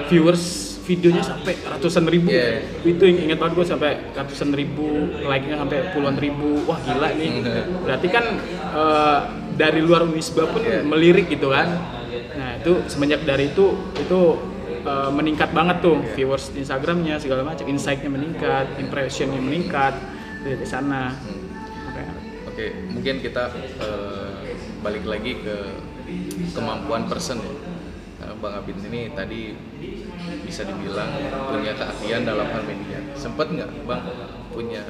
viewers 0.08 0.78
videonya 0.88 1.20
sampai 1.20 1.60
ratusan 1.68 2.08
ribu. 2.08 2.32
Yeah. 2.32 2.64
Itu 2.88 3.04
yang 3.04 3.28
ingat 3.28 3.38
banget 3.44 3.54
gue 3.60 3.66
sampai 3.68 3.92
ratusan 4.16 4.56
ribu, 4.56 4.88
like-nya 5.28 5.60
sampai 5.60 5.92
puluhan 5.92 6.16
ribu. 6.16 6.64
Wah 6.64 6.80
gila 6.80 7.12
nih. 7.20 7.44
Berarti 7.84 8.08
kan 8.08 8.26
eh, 8.72 9.20
dari 9.60 9.84
luar 9.84 10.08
Unisba 10.08 10.48
pun 10.48 10.64
Yeah. 10.64 10.84
melirik 10.88 11.28
gitu 11.28 11.52
kan. 11.52 11.68
Nah 12.40 12.50
itu 12.64 12.88
semenjak 12.88 13.28
dari 13.28 13.52
itu 13.52 13.76
itu 14.00 14.20
eh, 14.88 15.12
meningkat 15.12 15.52
banget 15.52 15.84
tuh 15.84 16.00
Yeah. 16.00 16.16
viewers 16.16 16.56
Instagramnya 16.56 17.20
segala 17.20 17.44
macam, 17.44 17.68
insight-nya 17.68 18.08
meningkat, 18.08 18.80
impression-nya 18.80 19.44
meningkat 19.44 19.94
dari 20.44 20.66
sana. 20.68 21.14
Sampai- 21.86 22.26
Oke, 22.48 22.66
mungkin 22.90 23.22
kita 23.22 23.54
eh, 23.78 24.34
balik 24.82 25.06
lagi 25.06 25.38
ke 25.42 25.58
kemampuan 26.52 27.06
person 27.06 27.38
ya. 27.38 27.54
Nah, 28.18 28.34
Bang 28.42 28.58
Abin 28.58 28.82
ini 28.82 29.14
tadi 29.14 29.54
bisa 30.42 30.66
dibilang 30.66 31.10
punya 31.54 31.78
keahlian 31.78 32.26
dalam 32.26 32.48
hal 32.50 32.64
media. 32.66 32.98
Sempet 33.14 33.54
nggak 33.54 33.70
Bang 33.86 34.02
punya 34.50 34.82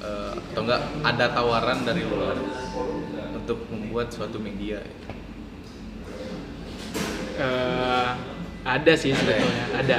eh, 0.00 0.32
atau 0.32 0.60
nggak 0.64 0.82
ada 1.04 1.26
tawaran 1.30 1.84
dari 1.84 2.02
luar 2.02 2.36
untuk 3.36 3.68
membuat 3.68 4.08
suatu 4.08 4.40
media? 4.40 4.80
Eh, 7.32 8.08
ada 8.62 8.92
sih 8.94 9.10
ya? 9.10 9.16
sebetulnya 9.18 9.64
ada 9.74 9.98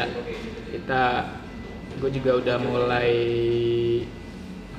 kita 0.71 1.03
gue 1.99 2.09
juga 2.09 2.31
udah 2.39 2.57
mulai 2.57 3.11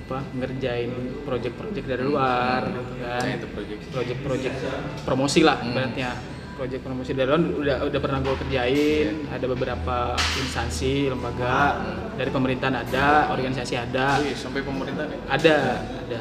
apa 0.05 0.21
ngerjain 0.37 0.93
project-project 1.25 1.87
dari 1.89 2.05
luar 2.05 2.61
gitu 2.69 2.93
kan. 3.01 3.25
Nah, 3.25 3.33
itu 3.33 3.47
project. 3.49 3.81
project-project 3.89 4.57
promosi 5.03 5.41
lah 5.41 5.57
Hmm. 5.59 5.73
ibaratnya. 5.73 6.13
Project 6.55 6.83
promosi 6.85 7.11
dari 7.13 7.27
luar 7.27 7.41
udah 7.41 7.77
udah 7.89 8.01
pernah 8.05 8.19
gue 8.21 8.35
kerjain. 8.39 9.27
Ada 9.27 9.47
beberapa 9.49 9.97
instansi 10.39 11.09
lembaga 11.09 11.81
dari 12.15 12.29
pemerintahan 12.29 12.77
ada 12.79 13.33
organisasi 13.33 13.75
ada. 13.75 14.21
Wih, 14.21 14.37
sampai 14.37 14.61
pemerintah 14.61 15.09
nih. 15.09 15.19
ada 15.25 15.57
ada. 15.81 16.21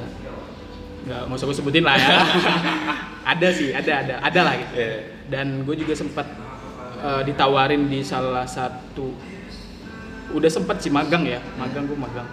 Nggak 1.04 1.22
nggak 1.28 1.38
usah 1.38 1.46
gue 1.46 1.58
sebutin 1.60 1.84
lah 1.84 1.96
ya. 2.00 2.18
Ada 3.24 3.48
sih 3.56 3.72
ada 3.72 4.04
ada 4.04 4.16
ada 4.20 4.40
lah 4.44 4.54
gitu. 4.60 4.74
Iya. 4.76 4.96
dan 5.32 5.64
gue 5.64 5.76
juga 5.80 5.96
sempat 5.96 6.28
eh, 7.00 7.22
ditawarin 7.24 7.88
di 7.88 8.04
salah 8.04 8.44
satu 8.44 9.16
udah 10.32 10.52
sempat 10.52 10.84
sih 10.84 10.92
magang 10.92 11.24
ya 11.24 11.40
magang 11.56 11.88
gue 11.88 11.96
magang 11.96 12.28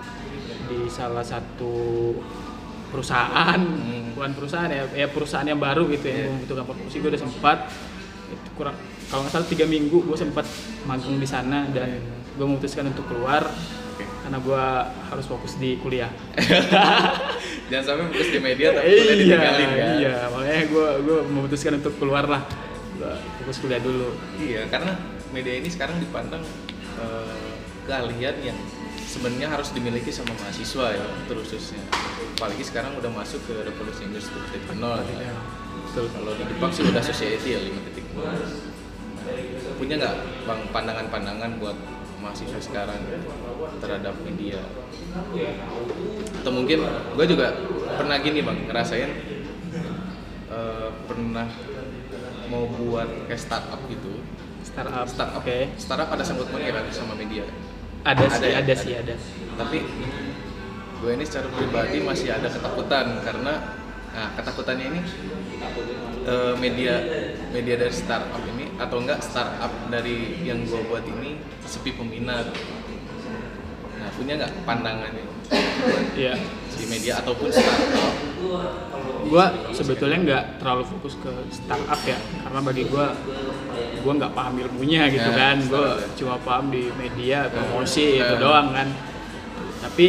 salah 0.91 1.23
satu 1.23 2.13
perusahaan 2.91 3.57
Hmm. 3.57 4.13
bukan 4.13 4.31
perusahaan 4.35 4.67
ya 4.67 4.83
ya 4.93 5.07
perusahaan 5.07 5.47
yang 5.47 5.57
baru 5.57 5.87
gitu 5.89 6.05
Iya. 6.05 6.27
yang 6.27 6.35
membutuhkan 6.37 6.65
promosi 6.67 6.97
gue 6.99 7.09
udah 7.09 7.23
sempat 7.23 7.59
itu 8.29 8.49
kurang 8.55 8.75
kalau 9.07 9.23
nggak 9.23 9.33
salah 9.33 9.47
tiga 9.47 9.65
minggu 9.65 9.99
gue 10.03 10.17
sempat 10.17 10.43
magang 10.85 11.17
di 11.17 11.25
sana 11.25 11.71
dan 11.71 12.03
gue 12.31 12.45
memutuskan 12.45 12.91
untuk 12.91 13.07
keluar 13.07 13.47
Oke. 13.95 14.03
karena 14.03 14.39
gue 14.39 14.65
harus 15.07 15.25
fokus 15.25 15.55
di 15.57 15.79
kuliah 15.79 16.11
Jangan 17.71 17.85
sampai 17.87 18.05
fokus 18.11 18.29
di 18.29 18.41
media 18.41 18.69
tapi 18.73 18.87
kuliah 18.89 19.07
iya, 19.07 19.15
ditinggalin 19.15 19.69
kan. 19.71 19.91
iya, 19.97 20.15
makanya 20.29 20.63
gue 20.67 20.89
gue 21.01 21.19
memutuskan 21.25 21.73
untuk 21.79 21.95
keluar 21.97 22.27
lah. 22.27 22.43
Gua 22.99 23.15
fokus 23.39 23.63
kuliah 23.63 23.79
dulu. 23.79 24.11
Iya, 24.37 24.67
karena 24.67 24.99
media 25.31 25.55
ini 25.55 25.71
sekarang 25.71 26.03
dipandang 26.03 26.43
eh, 26.99 27.51
keahlian 27.87 28.37
yang 28.43 28.59
sebenarnya 29.11 29.51
harus 29.51 29.75
dimiliki 29.75 30.15
sama 30.15 30.31
mahasiswa 30.39 30.95
ya, 30.95 31.03
terususnya. 31.27 31.83
Apalagi 32.39 32.63
sekarang 32.63 32.95
udah 32.95 33.11
masuk 33.11 33.43
ke 33.51 33.59
revolusi 33.67 34.07
industri 34.07 34.39
4.0 34.39 34.79
ya. 35.19 35.35
Betul. 35.91 36.07
Kalau 36.15 36.33
di 36.39 36.45
Jepang 36.47 36.71
sih 36.71 36.87
udah 36.87 37.03
society 37.03 37.59
ya 37.59 37.59
5.0. 37.59 39.83
Punya 39.83 39.99
nggak 39.99 40.17
bang 40.47 40.63
pandangan-pandangan 40.71 41.59
buat 41.59 41.75
mahasiswa 42.23 42.61
sekarang 42.63 43.03
terhadap 43.83 44.15
media? 44.23 44.63
Atau 46.41 46.53
mungkin 46.55 46.87
gue 47.19 47.27
juga 47.27 47.59
pernah 47.99 48.17
gini 48.23 48.47
bang 48.47 48.59
ngerasain 48.71 49.11
eh, 50.51 50.91
pernah 51.11 51.51
mau 52.47 52.67
buat 52.67 53.27
kayak 53.27 53.43
startup 53.43 53.83
gitu 53.91 54.23
Startup. 54.61 55.07
startup 55.07 55.43
Oke. 55.43 55.71
startup 55.79 56.09
ada 56.15 56.23
sangkut 56.23 56.47
pautnya 56.51 56.75
kan 56.75 56.87
sama 56.93 57.15
media 57.19 57.43
Ada, 58.01 58.25
Ada 58.25 58.33
sih, 58.33 58.49
ya? 58.49 58.57
ada 58.57 58.65
Ada. 58.65 58.75
sih, 58.77 58.93
ada. 58.97 59.15
tapi 59.61 59.79
gue 61.01 61.11
ini 61.13 61.25
secara 61.25 61.49
pribadi 61.49 61.99
masih 62.01 62.29
ada 62.29 62.49
ketakutan 62.49 63.21
karena 63.21 63.53
nah, 64.13 64.29
ketakutannya 64.37 64.87
ini 64.89 65.01
eh, 66.25 66.55
media 66.57 66.95
media 67.51 67.77
dari 67.77 67.93
startup 67.93 68.41
ini 68.47 68.73
atau 68.77 69.01
enggak 69.01 69.21
startup 69.21 69.73
dari 69.89 70.41
yang 70.45 70.65
gue 70.65 70.81
buat 70.89 71.05
ini 71.05 71.41
sepi 71.65 71.93
peminat 71.93 72.53
nah 73.97 74.09
punya 74.17 74.41
nggak 74.41 74.53
pandangannya 74.65 75.25
Iya. 76.13 76.37
si 76.69 76.85
media 76.87 77.19
ataupun 77.19 77.49
startup 77.51 78.13
Gue 79.21 79.47
sebetulnya 79.73 80.19
nggak 80.21 80.45
terlalu 80.59 80.85
fokus 80.87 81.15
ke 81.17 81.33
startup 81.53 82.01
ya, 82.03 82.17
karena 82.41 82.61
bagi 82.61 82.85
gue 82.85 83.07
gue 84.01 84.13
nggak 84.15 84.33
paham 84.33 84.55
ilmunya 84.59 85.03
gitu 85.09 85.27
Ya, 85.27 85.37
kan. 85.37 85.57
Gue 85.63 85.85
cuma 86.15 86.35
paham 86.39 86.69
di 86.69 86.89
media 86.93 87.47
promosi 87.47 88.17
Ya. 88.17 88.25
itu 88.25 88.35
doang 88.37 88.69
kan. 88.71 88.89
Tapi 89.81 90.07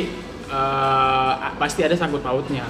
eh, 0.48 1.33
pasti 1.55 1.81
ada 1.81 1.93
sangkut 1.93 2.19
pautnya. 2.19 2.65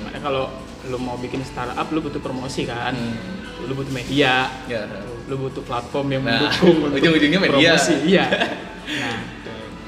Makanya 0.00 0.20
kalau 0.22 0.44
lu 0.86 0.98
mau 0.98 1.16
bikin 1.16 1.42
startup, 1.42 1.88
lu 1.88 1.98
butuh 1.98 2.18
promosi 2.18 2.64
kan. 2.64 2.92
Hmm. 2.92 3.16
Lu 3.62 3.72
butuh 3.72 3.90
media, 3.90 4.46
ya 4.64 4.84
lu 5.26 5.34
butuh 5.40 5.58
platform 5.60 6.06
yang 6.08 6.22
Nah, 6.22 6.38
mendukung 6.38 6.86
ujung-ujungnya 6.92 7.40
media. 7.40 7.74
promosi 7.74 7.94
iya 8.06 8.24
nah 9.02 9.18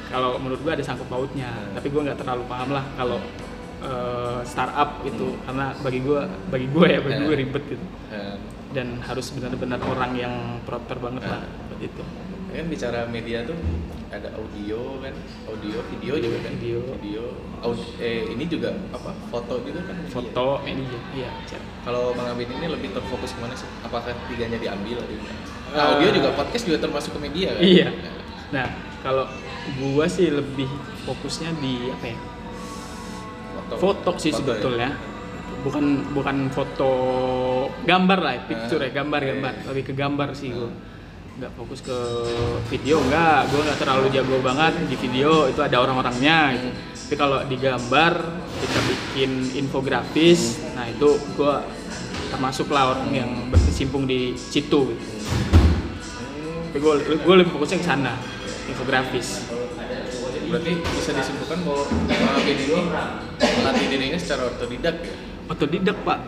kalau 0.09 0.35
menurut 0.35 0.59
gua 0.59 0.75
ada 0.75 0.83
sangkut 0.83 1.07
pautnya 1.07 1.47
tapi 1.71 1.87
gua 1.89 2.03
nggak 2.03 2.19
terlalu 2.19 2.43
paham 2.45 2.69
lah 2.73 2.83
kalau 2.99 3.23
eh, 3.79 4.41
startup 4.43 4.99
gitu 5.07 5.39
karena 5.41 5.79
bagi 5.79 6.03
gua 6.03 6.27
bagi 6.51 6.67
gua 6.67 6.87
ya 6.89 6.99
bagi 6.99 7.15
Hmm. 7.15 7.27
gua 7.29 7.37
ribet 7.37 7.65
gitu 7.69 7.87
Eh, 8.11 8.35
dan 8.71 9.01
harus 9.01 9.33
benar-benar 9.33 9.81
orang 9.81 10.13
yang 10.15 10.35
proper 10.63 10.97
banget 10.99 11.23
lah 11.23 11.41
Hmm. 11.41 11.69
buat 11.69 11.81
itu. 11.81 12.03
Kan 12.49 12.67
bicara 12.67 13.05
media 13.07 13.45
tuh 13.45 13.57
ada 14.09 14.33
audio 14.33 14.97
kan 14.99 15.13
audio 15.47 15.79
video 15.87 16.15
juga 16.17 16.39
kan? 16.41 16.53
Video. 16.57 16.81
video. 16.97 17.25
Aud- 17.59 17.93
eh 17.99 18.25
ini 18.29 18.45
juga 18.47 18.73
apa 18.89 19.13
foto 19.29 19.61
juga 19.61 19.85
kan? 19.85 19.97
Foto 20.09 20.63
media 20.63 20.97
iya 21.13 21.31
kalau 21.83 22.13
bang 22.13 22.29
Abin 22.29 22.49
ini 22.51 22.67
lebih 22.69 22.89
terfokus 22.91 23.33
ke 23.33 23.41
mana 23.41 23.53
sih? 23.53 23.69
Apakah 23.83 24.17
tiganya 24.27 24.57
diambil 24.57 24.97
atau 24.99 25.11
gimana? 25.11 25.37
Eh, 25.37 25.47
Nah, 25.71 25.85
audio 25.93 26.09
juga 26.11 26.29
podcast 26.33 26.65
juga 26.65 26.79
termasuk 26.81 27.13
ke 27.13 27.21
media 27.21 27.49
kan? 27.53 27.61
Iya. 27.61 27.89
Nah 28.49 28.67
kalau 28.99 29.25
gua 29.77 30.09
sih 30.09 30.29
lebih 30.31 30.69
fokusnya 31.05 31.53
di 31.59 31.93
apa 31.93 32.07
ya? 32.07 32.19
Foto. 33.77 34.11
Sih 34.17 34.33
Foto 34.33 34.73
ya? 34.73 34.91
Bukan 35.65 35.85
bukan 36.15 36.37
foto 36.55 36.93
gambar 37.83 38.19
lah 38.23 38.35
picture 38.47 38.81
ya 38.83 38.91
Ah, 38.91 38.93
gambar 39.03 39.21
iya, 39.21 39.29
gambar. 39.35 39.53
iya. 39.55 39.67
lebih 39.73 39.85
ke 39.91 39.93
gambar 39.95 40.29
sih 40.35 40.51
gue 40.55 40.71
nggak 41.39 41.53
fokus 41.55 41.81
ke 41.87 41.99
video 42.67 42.99
enggak 42.99 43.47
gue 43.51 43.61
nggak 43.63 43.79
terlalu 43.79 44.07
jago 44.11 44.37
banget 44.43 44.75
di 44.91 44.97
video 44.99 45.47
itu 45.47 45.63
ada 45.63 45.79
orang-orangnya 45.79 46.59
gitu. 46.59 46.69
tapi 47.07 47.15
kalau 47.15 47.39
di 47.47 47.57
gambar 47.57 48.13
kita 48.59 48.79
bikin 48.91 49.31
infografis 49.55 50.59
nah 50.75 50.83
itu 50.91 51.15
gue 51.39 51.55
termasuk 52.29 52.69
lah 52.69 52.93
orang 52.93 53.11
yang 53.15 53.31
berkecimpung 53.49 54.05
di 54.05 54.37
situ 54.37 54.93
gitu. 54.93 55.05
Tapi 56.69 56.79
gue 56.85 56.93
gue 57.25 57.35
lebih 57.41 57.57
fokusnya 57.57 57.81
ke 57.81 57.87
sana 57.89 58.13
infografis. 58.69 59.49
Berarti 60.53 60.77
bisa 60.77 61.17
disimpulkan 61.17 61.65
bahwa 61.65 61.89
Bang 62.05 62.37
Abid 62.37 62.59
ini 62.69 62.85
melatih 63.41 63.87
dirinya 63.89 64.19
secara 64.21 64.53
otodidak 64.53 64.97
ya 65.01 65.28
otodidak 65.49 65.97
pak. 66.05 66.19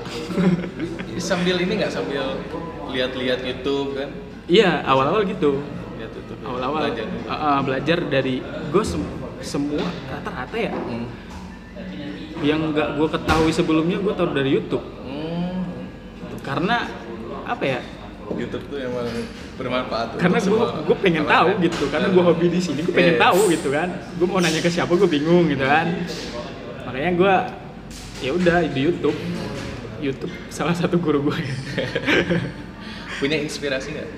Sambil 1.21 1.61
ini 1.61 1.73
nggak? 1.79 1.93
Sambil 1.93 2.41
lihat-lihat 2.91 3.45
YouTube 3.45 3.95
kan? 3.95 4.09
Iya 4.51 4.83
awal-awal 4.83 5.23
gitu. 5.29 5.61
Lihat 6.01 6.13
YouTube 6.17 6.41
awal-awal. 6.43 6.91
Belajar 6.91 7.07
uh, 7.29 7.33
uh, 7.33 7.59
belajar 7.63 7.99
dari 8.09 8.41
gue 8.43 8.85
semua 9.41 9.85
rata-rata 10.09 10.57
ya. 10.57 10.73
Hmm. 10.75 11.07
yang 12.41 12.73
nggak 12.73 12.97
gue 12.97 13.09
ketahui 13.13 13.53
sebelumnya 13.53 14.01
gue 14.01 14.13
tahu 14.17 14.29
dari 14.33 14.51
YouTube. 14.57 14.85
Hmm. 15.05 15.61
karena 16.41 16.89
apa 17.45 17.65
ya? 17.69 17.81
YouTube 18.31 18.63
tuh 18.71 18.79
emang 18.79 19.11
bermanfaat 19.59 20.15
karena 20.15 20.39
gue 20.39 20.59
gue 20.87 20.97
pengen 21.03 21.27
tahu 21.27 21.49
kalangan. 21.51 21.67
gitu 21.67 21.85
karena 21.91 22.09
gue 22.15 22.23
hobi 22.23 22.47
di 22.47 22.61
sini 22.63 22.81
gue 22.87 22.95
pengen 22.95 23.19
Iya. 23.19 23.23
tahu 23.29 23.41
gitu 23.53 23.69
kan. 23.75 23.89
Gue 24.17 24.27
mau 24.31 24.39
nanya 24.41 24.61
ke 24.63 24.71
siapa 24.71 24.93
gue 24.95 25.09
bingung 25.11 25.51
gitu 25.51 25.67
kan. 25.67 25.87
Makanya 26.89 27.11
gue 27.19 27.35
ya 28.21 28.31
udah 28.37 28.65
di 28.69 28.81
YouTube. 28.85 29.17
YouTube 30.01 30.33
salah 30.49 30.73
satu 30.73 30.97
guru 30.97 31.29
gue 31.29 31.39
punya 33.21 33.37
inspirasi 33.37 33.93
nggak? 33.93 34.09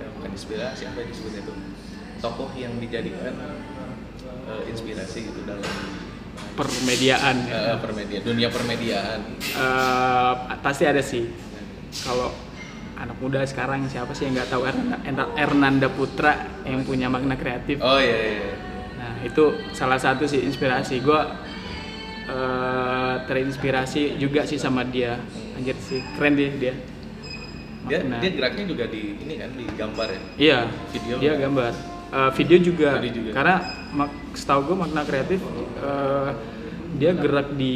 Ya, 0.00 0.06
bukan 0.16 0.30
inspirasi 0.32 0.88
apa 0.88 0.96
yang 1.04 1.10
disebutnya 1.12 1.40
itu? 1.44 1.54
Tokoh 2.24 2.50
yang 2.56 2.72
dijadikan 2.80 3.36
eh, 4.48 4.62
inspirasi 4.72 5.28
gitu 5.28 5.44
dalam 5.44 5.68
permediaan. 6.56 7.36
Eh, 7.52 7.76
permedia 7.84 8.18
dunia 8.24 8.48
permediaan. 8.48 9.20
Eh, 9.40 10.32
pasti 10.64 10.88
ada 10.88 11.04
sih. 11.04 11.28
Kalau 11.92 12.32
anak 12.96 13.20
muda 13.20 13.44
sekarang 13.44 13.84
siapa 13.92 14.16
sih 14.16 14.24
yang 14.30 14.40
nggak 14.40 14.48
tahu 14.48 14.64
Ernanda, 14.64 15.24
Ernanda 15.36 15.88
Putra 15.92 16.64
yang 16.64 16.80
punya 16.88 17.12
makna 17.12 17.36
kreatif? 17.36 17.76
Oh 17.84 18.00
iya, 18.00 18.40
iya. 18.40 18.52
Nah 18.96 19.12
itu 19.20 19.52
salah 19.76 20.00
satu 20.00 20.24
sih 20.24 20.40
inspirasi. 20.40 21.04
Gue 21.04 21.20
terinspirasi 23.26 24.18
juga 24.18 24.44
sih 24.46 24.58
sama 24.58 24.84
dia. 24.86 25.18
Anjir 25.56 25.76
sih 25.78 26.00
keren 26.18 26.34
dia 26.36 26.50
dia. 26.54 26.74
Dia 27.82 27.98
Makna. 28.06 28.16
dia 28.22 28.30
geraknya 28.38 28.64
juga 28.70 28.84
di 28.86 29.18
ini 29.18 29.34
kan 29.42 29.50
di 29.58 29.64
gambar 29.74 30.06
ya? 30.06 30.20
Iya 30.38 30.58
Video. 30.94 31.14
dia 31.18 31.32
gambar. 31.34 31.72
Eh, 32.12 32.30
video 32.36 32.58
juga. 32.60 32.90
Video 33.00 33.22
juga. 33.24 33.30
karena 33.32 33.56
mak 33.96 34.10
setahu 34.36 34.72
gue 34.72 34.76
makna 34.76 35.02
kreatif 35.02 35.40
eh, 35.80 36.30
dia 37.00 37.16
gerak 37.16 37.56
di 37.56 37.74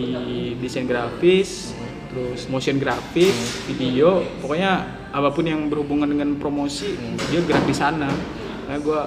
desain 0.61 0.85
grafis 0.85 1.73
terus 2.13 2.45
motion 2.53 2.77
grafis 2.77 3.65
video. 3.67 4.23
Pokoknya 4.45 4.85
apa 5.11 5.33
pun 5.33 5.49
yang 5.49 5.67
berhubungan 5.73 6.07
dengan 6.07 6.37
promosi 6.37 6.95
dia 7.33 7.41
gerak 7.43 7.65
di 7.65 7.75
sana. 7.75 8.13
Nah 8.67 8.77
gue 8.79 9.01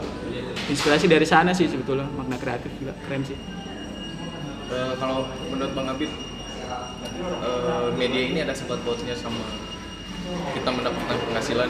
inspirasi 0.68 1.06
dari 1.06 1.28
sana 1.30 1.54
sih 1.54 1.70
sebetulnya 1.70 2.10
makna 2.12 2.36
kreatif 2.42 2.74
juga. 2.82 2.98
Keren 3.06 3.24
sih 3.24 3.59
Eh, 4.70 4.94
kalau 5.02 5.26
menurut 5.50 5.74
bang 5.74 5.88
Abid 5.90 6.12
eh, 6.14 7.88
media 7.98 8.22
ini 8.30 8.40
ada 8.46 8.54
sempat 8.54 8.78
pautnya 8.86 9.18
sama 9.18 9.42
kita 10.54 10.70
mendapatkan 10.70 11.18
penghasilan. 11.26 11.70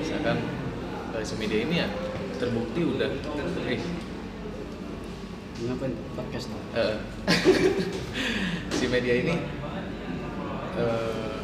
Misalkan 0.00 0.36
eh, 1.12 1.24
si 1.24 1.34
media 1.36 1.60
ini 1.60 1.74
ya 1.84 1.88
terbukti 2.40 2.80
udah. 2.88 3.10
Eh, 3.68 3.80
Ngapain? 5.60 5.92
Podcast 6.16 6.48
eh, 6.72 6.96
si 8.80 8.88
media 8.88 9.14
ini 9.20 9.36
eh, 10.80 11.36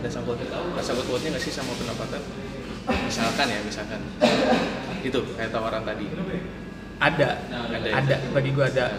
ada 0.00 0.08
sangkut 0.08 0.40
ada 0.40 0.80
sangkut 0.80 1.04
pautnya 1.12 1.36
nggak 1.36 1.44
sih 1.44 1.52
sama 1.52 1.76
pendapatan? 1.76 2.24
Misalkan 3.04 3.52
ya 3.52 3.60
misalkan. 3.60 4.00
Itu 5.04 5.28
kayak 5.36 5.52
tawaran 5.52 5.84
tadi. 5.84 6.08
Ada. 7.00 7.36
Ada 7.68 7.88
ada, 8.00 8.16
ya? 8.16 8.28
bagi 8.32 8.56
gua 8.56 8.68
ada 8.72 8.96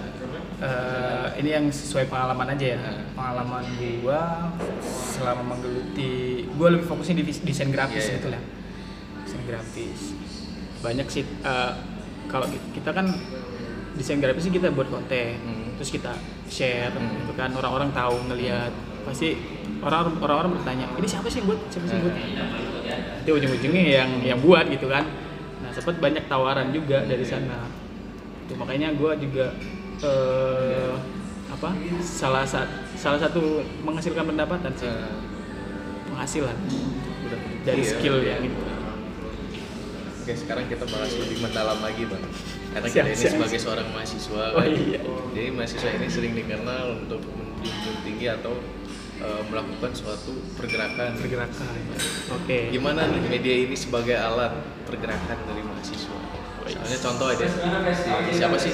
Eh, 0.61 1.27
ini 1.41 1.49
yang 1.51 1.65
sesuai 1.67 2.05
pengalaman 2.05 2.53
aja 2.53 2.65
ya. 2.67 2.77
Hmm. 2.77 3.17
pengalaman 3.17 3.65
gua 3.99 4.53
selama 4.85 5.41
menggeluti 5.47 6.45
gua 6.53 6.69
lebih 6.69 6.85
fokusnya 6.85 7.17
di 7.17 7.23
desain 7.41 7.69
grafis 7.69 7.97
Iya, 7.97 8.05
iya. 8.05 8.17
gitu 8.21 8.27
lah 8.29 8.41
desain 9.21 9.43
grafis. 9.43 9.99
Banyak 10.79 11.07
sih 11.09 11.25
eh, 11.25 11.71
kalau 12.27 12.45
ki- 12.45 12.77
kita 12.77 12.93
kan 12.93 13.09
desain 13.93 14.21
grafis 14.21 14.45
kita 14.45 14.69
buat 14.69 14.85
konten. 14.87 15.33
Hmm. 15.35 15.59
terus 15.73 15.89
kita 15.89 16.13
share 16.45 16.93
Hmm. 16.93 17.09
gitu 17.19 17.33
kan. 17.33 17.49
Orang-orang 17.51 17.89
tahu 17.89 18.21
ngelihat. 18.29 18.69
Pasti 19.01 19.33
orang 19.81 20.13
orang-orang 20.21 20.61
bertanya 20.61 20.85
ini 20.93 21.09
siapa 21.09 21.25
sih 21.25 21.41
yang 21.41 21.49
buat? 21.49 21.59
Siapa 21.73 21.89
sih 21.89 21.95
yang 21.97 22.05
buat? 22.05 22.15
Itu 23.25 23.29
ujung-ujungnya 23.33 23.83
yang 23.97 24.09
yang 24.21 24.37
buat 24.37 24.69
gitu 24.69 24.85
kan. 24.85 25.09
Nah 25.65 25.73
sempat 25.73 25.97
banyak 25.97 26.29
tawaran 26.29 26.69
juga 26.69 27.01
dari 27.01 27.25
sana. 27.25 27.65
Itu 28.45 28.53
makanya 28.53 28.93
gue 28.93 29.09
juga 29.19 29.57
eh, 30.01 30.93
apa 31.47 31.69
salah 31.99 32.43
satu 32.43 32.69
salah 32.95 33.19
satu 33.19 33.41
menghasilkan 33.81 34.25
pendapatan 34.25 34.71
sih 34.73 34.87
Eh, 34.87 35.13
penghasilan 36.07 36.57
udah 37.23 37.39
dari 37.63 37.79
iya. 37.79 37.89
skill 37.89 38.17
ya 38.19 38.35
gitu 38.39 38.61
Oke, 40.21 40.37
sekarang 40.37 40.69
kita 40.69 40.85
bahas 40.85 41.09
lebih 41.17 41.41
mendalam 41.41 41.81
lagi, 41.81 42.05
Bang. 42.05 42.21
Karena 42.69 42.85
Siap, 42.85 42.93
kita 42.93 43.09
ini 43.09 43.17
siap. 43.17 43.31
sebagai 43.33 43.57
seorang 43.57 43.87
mahasiswa, 43.89 44.43
Oh, 44.53 44.61
kan. 44.61 44.69
iya. 44.69 44.99
Jadi 45.33 45.49
mahasiswa 45.49 45.89
ini 45.89 46.07
sering 46.07 46.33
dikenal 46.35 46.85
untuk 46.95 47.25
menjunjung 47.25 47.97
tinggi 48.05 48.29
atau 48.29 48.53
eh, 49.17 49.41
melakukan 49.43 49.91
suatu 49.91 50.29
pergerakan. 50.53 51.17
pergerakan 51.17 51.73
oke 52.31 52.57
Gimana 52.69 53.05
nih 53.07 53.21
media 53.23 53.55
ini 53.61 53.73
sebagai 53.73 54.13
alat 54.13 54.53
pergerakan 54.85 55.37
dari 55.41 55.61
mahasiswa? 55.63 56.13
Misalnya 56.61 56.99
contoh 57.01 57.27
aja, 57.27 57.45
si- 57.49 58.37
siapa 58.37 58.57
sih? 58.57 58.73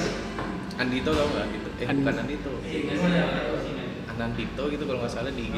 Andito 0.78 1.10
tau 1.10 1.26
nggak 1.26 1.44
Andito? 1.44 1.68
Eh, 1.74 1.86
Andi- 1.86 1.98
bukan 2.00 2.14
Andito. 2.22 2.50
Anandito 4.08 4.62
gitu 4.66 4.82
kalau 4.82 4.98
nggak 4.98 5.12
salah 5.12 5.30
di 5.30 5.42
IG. 5.44 5.56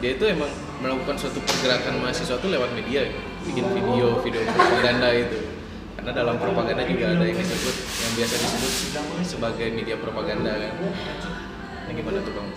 Dia 0.00 0.10
itu 0.12 0.24
emang 0.26 0.50
melakukan 0.80 1.16
suatu 1.16 1.40
pergerakan 1.40 2.00
mahasiswa 2.00 2.36
tuh 2.36 2.48
lewat 2.48 2.72
media, 2.72 3.04
gitu. 3.04 3.20
bikin 3.42 3.64
video, 3.70 4.06
video 4.20 4.40
propaganda 4.46 5.08
itu. 5.10 5.38
Karena 5.92 6.10
dalam 6.12 6.36
propaganda 6.36 6.82
juga 6.82 7.04
ada 7.10 7.22
yang 7.22 7.36
disebut 7.36 7.74
yang 7.78 8.12
biasa 8.16 8.34
disebut 8.34 8.72
sebagai 9.22 9.66
media 9.70 9.96
propaganda 9.96 10.52
kan. 10.52 10.72
Yang 11.88 11.94
gimana 11.98 12.18
tuh 12.20 12.32
bang? 12.32 12.48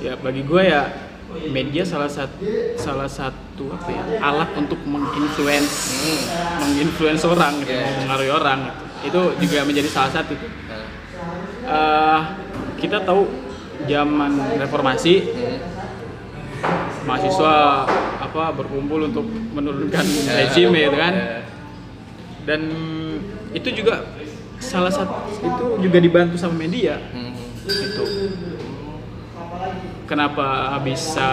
ya 0.00 0.16
bagi 0.16 0.42
gue 0.42 0.62
ya 0.64 0.82
media 1.46 1.84
salah 1.84 2.08
satu 2.08 2.40
salah 2.74 3.04
satu 3.04 3.68
apa 3.68 3.90
ya 3.92 4.02
alat 4.18 4.48
untuk 4.56 4.80
menginfluence 4.82 5.92
Hmm. 5.92 6.22
menginfluence 6.58 7.22
orang 7.22 7.60
gitu, 7.60 7.68
Iya. 7.70 7.84
mempengaruhi 7.84 8.32
orang 8.32 8.60
gitu. 8.64 8.80
itu 9.00 9.20
juga 9.44 9.58
menjadi 9.62 9.88
salah 9.88 10.08
satu 10.10 10.32
Eh, 11.70 12.20
kita 12.82 12.98
tahu 13.06 13.30
zaman 13.86 14.58
reformasi 14.58 15.22
hmm. 15.22 15.58
mahasiswa 17.06 17.86
apa 18.18 18.50
berkumpul 18.58 19.06
untuk 19.06 19.22
menurunkan 19.54 20.02
Ya, 20.26 20.32
rezim 20.50 20.74
gitu 20.74 20.98
kan 20.98 21.14
ya. 21.14 21.40
dan 22.42 22.60
itu 23.54 23.68
juga 23.70 24.02
salah 24.58 24.90
satu 24.90 25.14
itu 25.30 25.64
juga 25.86 25.98
dibantu 26.02 26.34
sama 26.36 26.58
media 26.58 26.98
Hmm. 27.14 27.30
itu 27.70 28.04
kenapa 30.10 30.74
bisa 30.82 31.30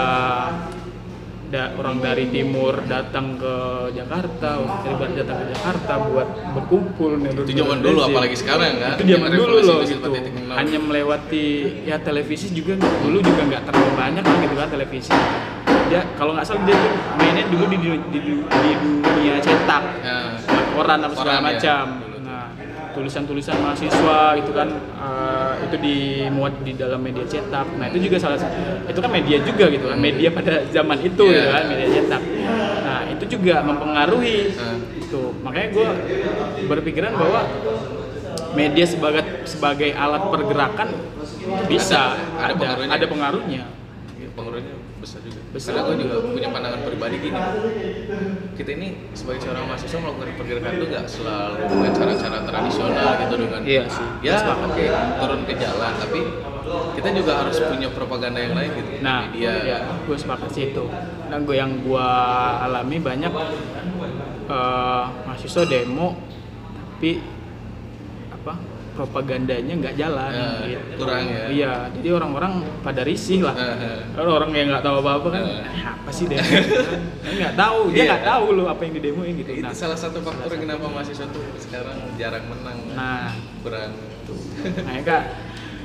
da- 1.47 1.71
orang 1.73 1.97
dari 1.97 2.27
timur 2.27 2.83
datang 2.83 3.35
ke 3.35 3.55
Jakarta 3.91 4.49
orang 4.57 4.79
dari 4.81 4.95
barat 4.95 5.13
datang 5.17 5.37
ke 5.37 5.45
Jakarta 5.49 5.93
buat 6.03 6.27
berkumpul 6.53 7.11
menurunkan 7.15 7.47
Itu 7.47 7.53
zaman 7.55 7.77
dulu 7.79 7.99
apalagi 8.03 8.35
sekarang 8.35 8.73
kan. 8.75 8.93
itu 8.93 9.03
zaman 9.09 9.29
dulu 9.31 9.55
loh 9.57 9.79
gitu 9.81 10.09
4.0. 10.09 10.51
hanya 10.53 10.77
melewati 10.77 11.45
ya 11.83 11.97
televisi 11.97 12.51
juga 12.51 12.75
dulu 12.75 13.17
juga 13.19 13.41
nggak 13.45 13.63
terlalu 13.63 13.91
banyak 13.93 14.23
lah 14.23 14.37
gitu 14.37 14.55
kan 14.55 14.67
televisi 14.69 15.15
dia 15.87 16.03
kalau 16.13 16.31
nggak 16.33 16.43
salah 16.43 16.63
dia 16.63 16.75
tuh 16.75 16.91
mainnya 17.15 17.43
dulu 17.45 17.63
di, 17.65 17.77
di, 17.77 17.89
di, 18.11 18.19
di 18.35 18.71
dunia 18.99 19.35
cetak 19.39 19.83
Nah, 19.97 20.35
koran 20.73 20.99
apa 21.01 21.15
segala 21.15 21.31
ya, 21.33 21.43
macam. 21.43 21.85
dulu. 21.97 22.17
Nah, 22.21 22.45
tulisan-tulisan 22.91 23.55
mahasiswa 23.57 24.19
gitu 24.35 24.51
kan 24.51 24.67
eh, 24.73 25.46
itu 25.63 25.75
dimuat 25.77 26.53
di 26.61 26.73
dalam 26.73 26.99
media 27.01 27.25
cetak. 27.25 27.67
Nah, 27.77 27.85
itu 27.89 28.09
juga 28.09 28.17
salah 28.21 28.37
satu 28.39 28.55
itu 28.85 28.99
kan 28.99 29.11
media 29.11 29.37
juga 29.41 29.65
gitu 29.67 29.85
kan, 29.89 29.97
media 29.97 30.29
pada 30.29 30.61
zaman 30.69 30.97
itu 31.01 31.23
Iya. 31.25 31.33
gitu 31.33 31.49
kan, 31.51 31.63
media 31.67 31.87
cetak. 31.91 32.21
Nah, 32.83 33.01
itu 33.09 33.23
juga 33.27 33.55
mempengaruhi 33.61 34.37
Nah. 34.53 34.75
itu. 34.95 35.21
Makanya 35.43 35.67
gue 35.73 35.87
berpikiran 36.67 37.11
bahwa 37.15 37.39
media 38.53 38.85
sebagai 38.87 39.23
sebagai 39.43 39.91
alat 39.93 40.23
pergerakan 40.27 40.89
bisa 41.67 42.15
Ada- 42.37 42.53
ada 42.53 42.53
ada 42.53 42.53
pengaruhnya. 42.55 42.93
ada 42.93 43.05
pengaruhnya. 43.05 43.63
Ya, 45.07 45.15
besar 45.15 45.21
juga. 45.23 45.39
Besar. 45.55 45.71
Karena 45.71 45.87
gue 45.87 45.95
juga 46.03 46.17
punya 46.27 46.49
pandangan 46.51 46.81
pribadi 46.83 47.15
gini. 47.23 47.39
Kita 48.59 48.69
ini 48.75 48.87
sebagai 49.15 49.39
seorang 49.39 49.63
mahasiswa 49.71 49.99
melakukan 50.03 50.27
pergerakan 50.35 50.71
itu 50.75 50.85
nggak 50.91 51.05
selalu 51.07 51.55
dengan 51.63 51.91
cara-cara 51.95 52.37
tradisional 52.43 53.09
gitu 53.15 53.35
dengan 53.39 53.61
Iya 53.63 53.83
sih. 53.87 54.07
ya 54.19 54.35
oke 54.43 54.85
turun 55.21 55.41
ke 55.45 55.53
jalan 55.55 55.91
tapi 55.95 56.19
kita 56.99 57.09
juga 57.15 57.31
harus 57.39 57.57
punya 57.63 57.87
propaganda 57.93 58.39
yang 58.43 58.51
lain 58.51 58.69
gitu 58.75 58.89
Nah, 58.99 59.31
media 59.31 59.51
ya, 59.63 59.77
gue 60.03 60.17
sepakat 60.19 60.49
sih 60.51 60.75
itu. 60.75 60.83
Nah, 61.31 61.37
gue 61.39 61.55
yang 61.55 61.71
gue 61.79 62.07
alami 62.67 62.97
banyak 62.99 63.31
eh, 64.47 65.05
mahasiswa 65.23 65.63
demo, 65.63 66.19
tapi 66.97 67.23
propagandanya 68.97 69.73
nggak 69.77 69.95
jalan. 69.95 70.31
Eh, 70.33 70.73
gitu. 70.73 70.97
kurang 70.97 71.23
ya. 71.29 71.43
Iya, 71.47 71.73
jadi 71.93 72.09
orang-orang 72.17 72.53
pada 72.81 73.01
risih 73.05 73.45
lah. 73.45 73.53
Eh. 73.53 74.01
Kalau 74.17 74.31
orang 74.35 74.49
yang 74.51 74.73
nggak 74.73 74.81
tahu 74.81 74.95
apa-apa 74.99 75.27
kan, 75.29 75.43
Eh. 75.45 75.61
"Eh, 75.69 75.85
apa 75.85 76.09
sih 76.09 76.25
demo? 76.25 76.41
Kan 77.23 77.33
nggak 77.37 77.53
tahu, 77.55 77.79
dia 77.91 77.97
Iya. 77.99 78.09
nggak 78.09 78.23
tahu 78.25 78.45
loh 78.51 78.65
apa 78.65 78.81
yang 78.81 78.93
didemoin 78.97 79.33
gitu. 79.37 79.51
itu 79.53 79.61
Nah, 79.61 79.73
salah 79.73 79.95
satu 79.95 80.17
faktor 80.19 80.49
kenapa 80.51 80.85
mahasiswa 80.87 81.27
tuh 81.29 81.43
sekarang 81.59 81.97
jarang 82.17 82.45
menang 82.47 82.77
nah 82.91 83.29
kurang 83.61 83.91
Nah, 84.57 84.95
kak, 85.01 85.23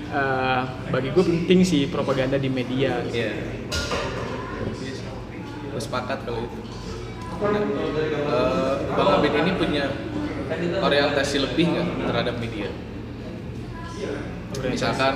eh, 0.08 0.60
bagi 0.88 1.08
gue 1.10 1.22
penting 1.22 1.60
sih 1.62 1.86
propaganda 1.86 2.34
di 2.34 2.48
media. 2.48 3.04
Gitu. 3.04 3.20
Iya. 3.20 3.32
Gue 5.68 5.78
sepakat 5.78 6.24
kalau 6.24 6.40
itu. 6.40 6.58
Nah, 7.38 7.58
eh, 7.58 8.74
Bang 8.90 9.08
Abid 9.18 9.32
ini 9.34 9.52
punya 9.54 9.84
orientasi 10.78 11.36
lebih 11.40 11.64
nggak 11.68 11.86
terhadap 12.06 12.34
media? 12.38 12.68
Misalkan 14.64 15.14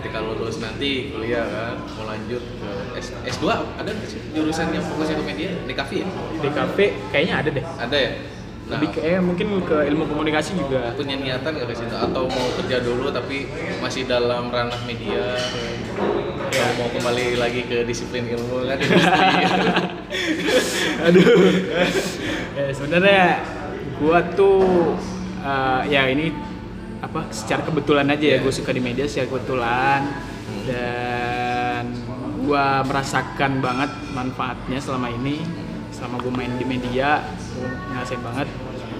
ketika 0.00 0.18
lulus 0.18 0.58
nanti 0.58 1.14
kuliah 1.14 1.46
kan 1.46 1.78
mau 1.94 2.10
lanjut 2.10 2.42
ke 2.42 2.70
S, 2.98 3.14
S2 3.38 3.46
ada 3.78 3.86
nggak 3.86 4.08
sih 4.10 4.18
jurusan 4.34 4.74
yang 4.74 4.82
fokusnya 4.82 5.14
ke 5.14 5.24
media 5.24 5.50
di 5.62 5.74
kafe 5.74 6.02
ya? 6.02 6.08
di 6.42 6.50
kafe 6.50 6.84
kayaknya 7.14 7.34
ada 7.38 7.50
deh. 7.54 7.64
Ada 7.78 7.96
ya? 7.96 8.12
Nah, 8.62 8.78
Lebih 8.78 8.88
ke, 8.94 9.00
eh, 9.02 9.18
mungkin 9.18 9.46
ke 9.62 9.76
ilmu 9.90 10.06
komunikasi 10.06 10.54
juga. 10.54 10.94
punya 10.94 11.18
niatan 11.18 11.50
nggak 11.54 11.66
ke 11.66 11.74
situ 11.76 11.94
atau 11.94 12.26
mau 12.26 12.46
kerja 12.58 12.78
dulu 12.80 13.10
tapi 13.10 13.46
masih 13.78 14.06
dalam 14.06 14.50
ranah 14.50 14.78
media 14.86 15.34
atau 16.52 16.66
mau 16.78 16.88
kembali 16.90 17.38
lagi 17.38 17.66
ke 17.66 17.82
disiplin 17.82 18.26
ilmu 18.26 18.62
kan 18.66 18.78
Aduh. 21.10 21.42
ya, 22.54 22.64
sebenarnya 22.70 23.42
gua 23.98 24.18
tuh 24.34 24.94
eh, 25.42 25.80
ya 25.90 26.06
ini 26.10 26.30
apa 27.02 27.26
secara 27.28 27.62
kebetulan 27.62 28.06
aja 28.06 28.22
ya 28.22 28.30
Iya. 28.32 28.38
gue 28.40 28.52
suka 28.52 28.70
di 28.70 28.78
media 28.78 29.04
secara 29.04 29.26
kebetulan 29.28 30.00
dan 30.64 31.84
gua 32.40 32.82
merasakan 32.82 33.58
banget 33.58 33.90
manfaatnya 34.12 34.78
selama 34.78 35.10
ini 35.10 35.42
selama 35.90 36.18
gue 36.18 36.32
main 36.32 36.52
di 36.54 36.64
media 36.64 37.22
gue 37.52 37.66
ngerasain 37.92 38.22
banget 38.22 38.48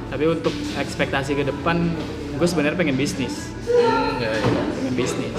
tapi 0.07 0.25
untuk 0.29 0.51
ekspektasi 0.77 1.33
ke 1.33 1.45
depan 1.45 1.89
gue 2.33 2.47
sebenarnya 2.47 2.77
pengen 2.77 2.97
bisnis 2.97 3.55
Hmm, 3.63 4.19
nggak 4.19 4.33
ya. 4.33 4.43
pengen 4.77 4.95
bisnis 4.95 5.39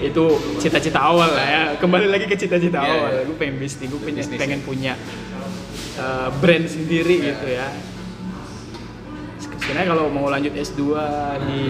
itu 0.00 0.24
cita-cita 0.56 0.96
awal 0.96 1.28
lah 1.28 1.44
ya 1.44 1.62
kembali 1.76 2.06
lagi 2.06 2.24
ke 2.24 2.34
cita-cita 2.34 2.78
Iya, 2.78 2.88
awal 2.88 3.10
iya. 3.12 3.22
gue 3.24 3.36
pengen 3.36 3.56
bisnis 3.58 3.86
gue 3.86 4.00
pengen, 4.00 4.22
Bisnis, 4.22 4.38
pengen 4.38 4.60
ya. 4.60 4.64
punya 4.64 4.92
uh, 5.96 6.28
brand 6.34 6.64
sendiri 6.64 7.14
Iya. 7.16 7.26
gitu 7.28 7.46
ya 7.50 7.66
sebenarnya 9.64 9.88
kalau 9.96 10.04
mau 10.12 10.28
lanjut 10.28 10.52
S2 10.52 10.80
di 11.48 11.62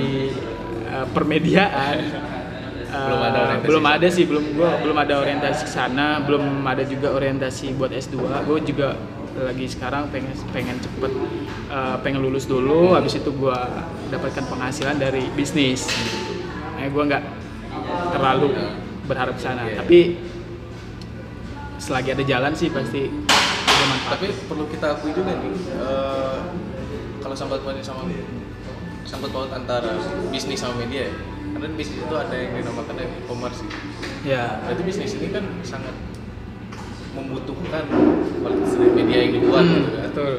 uh, 0.91 1.07
permediaan 1.15 1.97
uh, 2.91 3.07
Belum 3.15 3.23
ada 3.23 3.39
orientasi 3.43 3.67
belum 3.67 3.85
ada 3.87 4.07
sih 4.11 4.25
belum 4.27 4.45
gua 4.55 4.71
belum 4.83 4.97
ada 4.99 5.15
orientasi 5.23 5.61
ke 5.67 5.71
sana 5.71 6.23
belum 6.23 6.63
ada 6.67 6.83
juga 6.83 7.15
orientasi 7.15 7.75
buat 7.79 7.91
S2 7.91 8.19
gue 8.19 8.59
juga 8.71 8.99
lagi 9.35 9.67
sekarang 9.67 10.15
pengen 10.15 10.31
pengen 10.55 10.79
cepet 10.79 11.11
uh, 11.67 11.99
pengen 12.07 12.23
lulus 12.23 12.47
dulu 12.47 12.95
habis 12.95 13.19
itu 13.19 13.35
gue 13.35 13.59
dapatkan 14.15 14.47
penghasilan 14.47 14.95
dari 14.95 15.27
bisnis. 15.35 15.91
Nah 16.79 16.87
gue 16.87 17.03
nggak 17.03 17.25
terlalu 18.15 18.55
berharap 19.11 19.35
sana. 19.43 19.67
Iya. 19.67 19.83
tapi 19.83 19.99
selagi 21.83 22.15
ada 22.15 22.25
jalan 22.25 22.53
sih 22.55 22.71
pasti 22.71 23.11
ada 23.11 23.85
manfaat 23.91 24.17
tapi 24.17 24.27
perlu 24.47 24.65
kita 24.71 24.87
akui 24.95 25.11
juga 25.13 25.35
nih 25.37 25.53
eh, 25.83 26.39
kalau 27.35 27.51
sambat 27.51 27.67
pautnya 27.67 27.83
sama 27.83 28.07
sambat 29.03 29.31
paut 29.35 29.51
antara 29.51 29.91
bisnis 30.31 30.55
sama 30.55 30.79
media 30.79 31.11
ya. 31.11 31.13
Karena 31.51 31.67
bisnis 31.75 31.99
itu 31.99 32.15
ada 32.15 32.31
yang 32.31 32.55
dinamakan 32.55 32.95
e-commerce 32.95 33.59
sih. 33.59 33.69
ya. 34.23 34.63
Berarti 34.63 34.83
bisnis 34.87 35.19
ini 35.19 35.35
kan 35.35 35.43
sangat 35.67 35.91
membutuhkan 37.11 37.91
kualitas 38.39 38.71
dari 38.79 38.91
media 38.95 39.19
yang 39.19 39.33
dibuat 39.35 39.67
Hmm, 39.67 39.75
gitu 39.75 39.91
kan. 39.91 40.03
betul. 40.07 40.35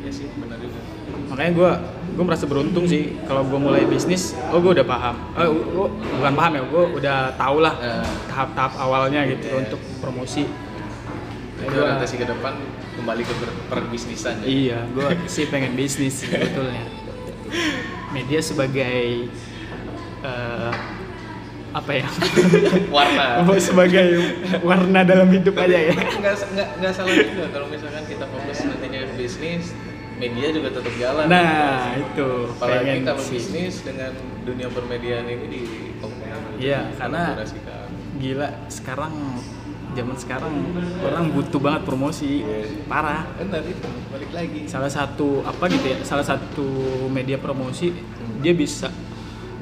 Iya 0.00 0.10
sih 0.10 0.26
benar 0.32 0.56
juga. 0.56 0.80
Makanya 1.28 1.52
gue 1.52 1.70
gue 2.16 2.24
merasa 2.24 2.44
beruntung 2.48 2.84
sih 2.88 3.02
kalau 3.24 3.44
gue 3.44 3.60
mulai 3.60 3.84
bisnis 3.84 4.32
oh 4.48 4.56
gue 4.56 4.72
udah 4.72 4.86
paham. 4.88 5.16
Eh 5.36 5.44
gue 5.52 5.86
bukan 6.16 6.32
paham 6.32 6.52
ya 6.56 6.62
gue 6.64 6.84
udah 6.96 7.18
tau 7.36 7.60
lah 7.60 7.76
Eh. 7.76 8.08
tahap-tahap 8.26 8.72
awalnya 8.80 9.20
gitu 9.28 9.52
Iya. 9.52 9.68
untuk 9.68 9.80
promosi. 10.00 10.48
Gua- 11.60 11.92
orientasi 11.92 12.16
ke 12.16 12.24
depan 12.24 12.56
kembali 12.92 13.22
ke 13.22 13.34
perbisnisan 13.66 14.34
ya. 14.40 14.46
iya 14.46 14.78
gue 14.86 15.06
sih 15.26 15.48
pengen 15.48 15.72
bisnis 15.72 16.20
sebetulnya. 16.20 16.84
Media 18.10 18.40
sebagai 18.40 19.28
eh, 20.22 20.72
apa 21.72 21.90
ya? 21.90 22.04
Warna. 22.92 23.48
Sebagai 23.56 24.06
warna 24.60 25.00
dalam 25.02 25.28
hidup 25.28 25.56
aja 25.56 25.78
ya? 25.88 25.92
nggak 26.20 26.34
nggak 26.52 26.68
nggak 26.78 26.92
salah 26.92 27.12
juga 27.12 27.46
kalau 27.48 27.66
misalkan 27.66 28.04
kita 28.04 28.24
fokus 28.28 28.58
nantinya 28.62 29.00
ke 29.02 29.14
bisnis 29.16 29.72
media 30.20 30.52
juga 30.52 30.68
tetap 30.70 30.94
jalan. 31.00 31.26
Nah 31.26 31.96
itu. 31.96 32.30
Apalagi 32.54 33.02
kalau 33.02 33.24
bisnis 33.24 33.74
dengan 33.80 34.12
dunia 34.44 34.68
permediaan 34.68 35.26
ini 35.26 35.46
di 35.48 35.62
Iya, 36.60 36.94
karena- 36.94 37.34
kolaborasikan. 37.34 37.88
gila 38.20 38.48
sekarang 38.70 39.14
zaman 39.92 40.16
sekarang 40.16 40.54
orang 41.04 41.30
butuh 41.32 41.60
banget 41.60 41.82
promosi. 41.86 42.42
Iya. 42.42 42.88
parah. 42.88 43.24
Benar 43.38 43.62
itu. 43.64 43.88
Balik 44.10 44.30
lagi. 44.32 44.60
Salah 44.66 44.90
satu 44.92 45.44
apa 45.44 45.64
gitu 45.70 45.86
ya 45.86 45.98
salah 46.02 46.26
satu 46.26 46.66
media 47.08 47.36
promosi 47.36 47.92
dia 48.42 48.52
bisa 48.52 48.90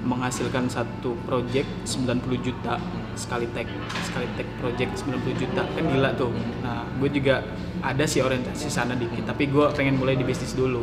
menghasilkan 0.01 0.65
satu 0.73 1.13
project 1.29 1.69
90 1.85 2.41
juta 2.41 2.81
sekali 3.15 3.47
tag. 3.53 3.69
Sekali 4.01 4.27
tag 4.35 4.49
project 4.59 4.93
90 5.05 5.43
juta 5.43 5.63
kan 5.67 5.85
gila 5.85 6.11
tuh. 6.17 6.33
Nah 6.65 6.89
gue 6.97 7.11
juga 7.13 7.45
ada 7.85 8.05
sih 8.09 8.25
orientasi 8.25 8.73
sana 8.73 8.97
dikit 8.97 9.29
tapi 9.29 9.49
gue 9.49 9.67
pengen 9.77 10.01
mulai 10.01 10.17
di 10.17 10.25
bisnis 10.25 10.57
dulu. 10.57 10.81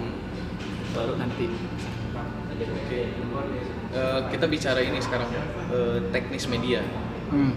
Baru 0.93 1.17
nanti. 1.17 1.49
Oke. 2.57 3.01
Eh, 3.97 4.19
kita 4.29 4.45
bicara 4.45 4.79
ini 4.83 4.99
sekarang 5.01 5.29
eh, 5.71 5.97
teknis 6.13 6.45
media. 6.45 6.83
Hmm. 7.27 7.51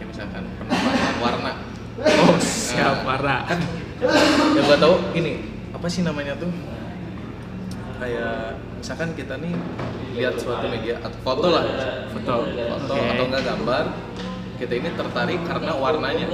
ya 0.00 0.04
misalkan 0.08 0.48
penempatan 0.56 0.79
warna. 1.20 1.52
Oh 2.00 2.36
siap 2.40 3.04
Nah, 3.04 3.04
parah 3.04 3.40
kan 3.44 3.60
yang 4.56 4.64
gua 4.64 4.78
tahu 4.80 4.94
gini 5.12 5.32
apa 5.70 5.86
sih 5.86 6.00
namanya 6.00 6.32
tuh? 6.40 6.48
Kayak 8.00 8.56
misalkan 8.80 9.12
kita 9.12 9.36
nih 9.36 9.52
lihat 10.16 10.40
suatu 10.40 10.64
media 10.72 10.96
atau 11.04 11.20
foto 11.20 11.48
lah. 11.52 11.64
Foto. 12.08 12.34
Foto 12.48 12.94
Oke. 12.96 13.08
atau 13.12 13.24
enggak 13.28 13.44
gambar 13.44 13.84
kita 14.56 14.72
ini 14.76 14.88
tertarik 14.96 15.40
karena 15.44 15.72
warnanya. 15.76 16.26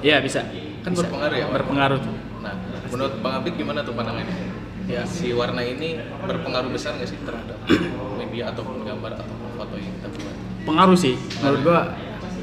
Iya 0.00 0.24
bisa. 0.24 0.40
Kan 0.80 0.96
Bisa. 0.96 1.04
berpengaruh 1.04 1.36
ya 1.36 1.44
warna. 1.44 1.56
berpengaruh 1.60 1.98
tuh. 2.00 2.14
Nah 2.40 2.54
menurut 2.88 3.14
bang 3.20 3.34
Abid 3.36 3.54
gimana 3.60 3.80
tuh 3.84 3.92
pandangannya? 3.92 4.36
Ya 4.88 5.04
si 5.04 5.36
warna 5.36 5.60
ini 5.60 6.00
berpengaruh 6.24 6.72
besar 6.72 6.96
nggak 6.96 7.12
sih 7.12 7.20
terhadap 7.28 7.60
media 8.16 8.48
ataupun 8.48 8.88
gambar 8.88 9.20
ataupun 9.20 9.48
foto 9.60 9.74
yang 9.76 9.92
kita 10.00 10.08
buat? 10.16 10.36
Pengaruh 10.64 10.96
sih. 10.96 11.14
Menurut 11.44 11.60
gua 11.60 11.80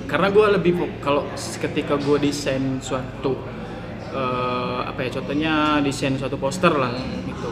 karena 0.05 0.27
gua 0.29 0.53
lebih 0.53 0.73
kalau 1.01 1.25
ketika 1.35 1.97
gua 1.97 2.17
desain 2.17 2.77
suatu 2.79 3.33
eh, 4.13 4.79
apa 4.85 4.99
ya 5.05 5.09
contohnya 5.19 5.53
desain 5.81 6.13
suatu 6.15 6.37
poster 6.37 6.71
lah 6.71 6.93
gitu 7.25 7.49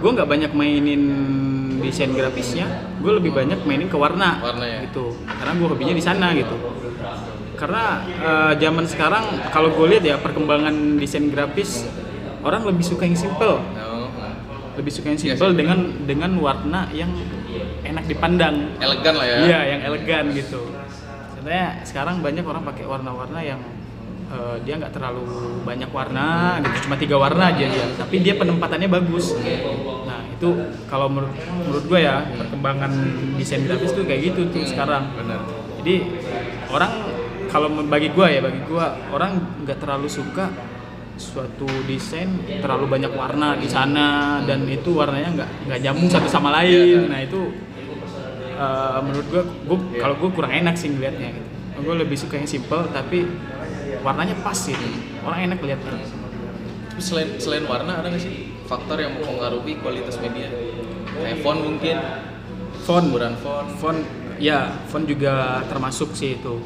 gua 0.00 0.10
nggak 0.12 0.28
banyak 0.28 0.52
mainin 0.52 1.02
desain 1.80 2.12
grafisnya 2.12 2.68
gua 3.00 3.16
lebih 3.16 3.32
banyak 3.32 3.64
mainin 3.64 3.88
ke 3.88 3.96
warna 3.96 4.40
Warna 4.40 4.64
ya? 4.64 4.78
gitu 4.88 5.16
karena 5.24 5.52
gua 5.56 5.68
hobinya 5.72 5.94
di 5.96 6.04
sana 6.04 6.36
gitu 6.36 6.56
karena 7.56 8.04
eh, 8.04 8.52
zaman 8.60 8.84
sekarang 8.84 9.24
kalau 9.48 9.72
gue 9.72 9.96
lihat 9.96 10.04
ya 10.04 10.16
perkembangan 10.20 11.00
desain 11.00 11.32
grafis 11.32 11.88
orang 12.44 12.68
lebih 12.68 12.84
suka 12.84 13.08
yang 13.08 13.16
simple 13.16 13.58
no. 13.58 14.12
lebih 14.76 14.92
suka 14.92 15.08
yang 15.08 15.16
Iya 15.18 15.24
simple 15.32 15.50
sih. 15.50 15.56
dengan 15.56 15.78
dengan 16.04 16.30
warna 16.36 16.84
yang 16.92 17.08
enak 17.80 18.04
dipandang 18.04 18.76
elegan 18.76 19.14
lah 19.16 19.24
ya 19.26 19.36
Iya, 19.40 19.60
yang 19.72 19.80
elegan 19.88 20.24
gitu. 20.36 20.60
Sebenarnya 21.46 21.86
sekarang 21.86 22.26
banyak 22.26 22.42
orang 22.42 22.66
pakai 22.66 22.90
warna-warna 22.90 23.38
yang 23.38 23.62
eh, 24.34 24.58
dia 24.66 24.82
nggak 24.82 24.90
terlalu 24.90 25.22
banyak 25.62 25.86
warna, 25.94 26.58
gitu 26.58 26.90
cuma 26.90 26.98
tiga 26.98 27.22
warna 27.22 27.54
aja 27.54 27.70
dia. 27.70 27.86
Tapi 27.94 28.18
dia 28.18 28.34
penempatannya 28.34 28.90
bagus. 28.90 29.30
Nah 30.10 30.26
itu 30.26 30.74
kalau 30.90 31.06
menurut 31.06 31.30
menurut 31.38 31.84
gue 31.86 32.02
ya 32.02 32.26
perkembangan 32.34 32.90
desain 33.38 33.62
grafis 33.62 33.94
tuh 33.94 34.02
kayak 34.02 34.34
gitu 34.34 34.50
tuh 34.50 34.66
sekarang. 34.66 35.06
benar 35.14 35.38
Jadi 35.78 36.18
orang 36.66 36.92
kalau 37.46 37.70
bagi 37.94 38.10
gua 38.10 38.26
ya 38.26 38.42
bagi 38.42 38.66
gua 38.66 38.98
orang 39.14 39.62
nggak 39.62 39.78
terlalu 39.78 40.10
suka 40.10 40.50
suatu 41.14 41.70
desain 41.86 42.42
terlalu 42.58 42.90
banyak 42.90 43.14
warna 43.14 43.54
di 43.54 43.70
sana 43.70 44.42
dan 44.42 44.66
itu 44.66 44.98
warnanya 44.98 45.30
nggak 45.30 45.50
nggak 45.70 45.78
nyambung 45.78 46.10
satu 46.10 46.26
sama 46.26 46.50
lain 46.58 47.06
nah 47.06 47.22
itu 47.22 47.54
eh, 48.56 48.98
menurut 49.04 49.26
gua 49.28 49.42
gua 49.68 49.78
kalau 50.00 50.14
gua 50.16 50.30
kurang 50.32 50.52
enak 50.56 50.74
sih 50.80 50.88
ngeliatnya 50.88 51.28
gitu. 51.36 51.48
Gua 51.84 51.94
lebih 52.00 52.16
suka 52.16 52.40
yang 52.40 52.48
simple 52.48 52.88
tapi 52.88 53.28
warnanya 54.00 54.36
pas 54.40 54.56
gitu 54.56 54.86
orang 55.26 55.50
enak 55.50 55.58
liatnya 55.62 55.98
Tapi 56.94 57.02
selain 57.02 57.28
selain 57.36 57.64
warna 57.68 58.00
ada 58.00 58.08
nggak 58.08 58.22
sih 58.22 58.56
faktor 58.64 58.96
yang 59.02 59.18
mempengaruhi 59.20 59.76
kualitas 59.84 60.16
media? 60.22 60.48
Kayak 61.16 61.38
font 61.40 61.60
mungkin, 61.60 61.96
font. 62.84 63.06
Ukuran 63.08 63.34
font. 63.40 63.68
font 63.80 64.00
ya 64.36 64.72
font 64.88 65.04
juga 65.04 65.64
termasuk 65.68 66.12
sih 66.16 66.36
itu. 66.40 66.60